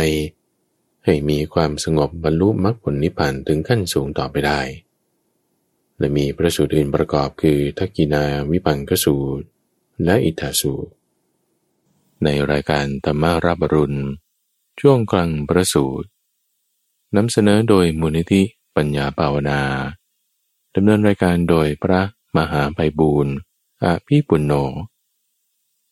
[1.04, 4.60] ให้มีความสงบบรรลุมรรคผลนิพพานถึงขั้นสูงต่อไปได้
[5.98, 9.46] และมีพระสูตรอื่นประกอบคือทักกินาวิปังกสูตร
[10.04, 10.92] และอิทธาสูตร
[12.24, 13.98] ในรายการธรรมารับรุณ
[14.80, 16.08] ช่วงกลางประสูตร
[17.16, 18.42] นำเสนอโดยมูลนิธิ
[18.76, 19.60] ปัญญาภาวนา
[20.74, 22.00] ดำเนินรายการโดยพระ
[22.36, 23.34] มหาไพบูรณ์
[23.82, 24.52] อาพี่ปุณโญ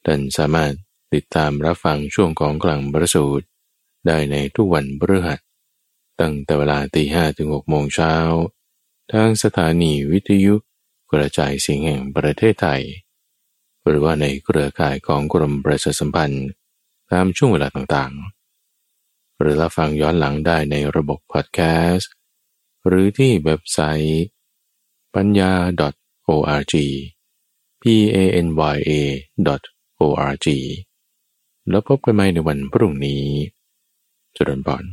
[0.04, 0.72] ท่านสามารถ
[1.14, 3.46] ติดตามรับฟังช่วงของกลางประสูตร
[4.06, 5.40] ได้ในทุกวันพฤหัส
[6.20, 8.14] ตั้งแต่เวลาตีห้ถึงหกโมงเช้า
[9.12, 10.54] ทางสถานีวิทยุ
[11.12, 12.82] กระจายเสียงแห่งประเทศไทย
[13.86, 16.46] หรือว่าในเครือข่ายของกรมประชาสัมพันธ์
[17.10, 18.43] ตามช่วงเวลาต่างๆ
[19.44, 21.60] หรือรับฟังย้อนหลังได้ในระบบพอดแค
[21.92, 22.12] สต์
[22.86, 24.24] หรือที่เว็บไซต์
[25.14, 25.52] ปัญญา
[26.28, 26.74] .org
[27.82, 27.84] p
[28.14, 28.92] a n y a
[30.00, 30.46] .org
[31.70, 33.24] แล้วพบกันใหม่ในวันพรุ่งนี้
[34.36, 34.84] จุดนบอน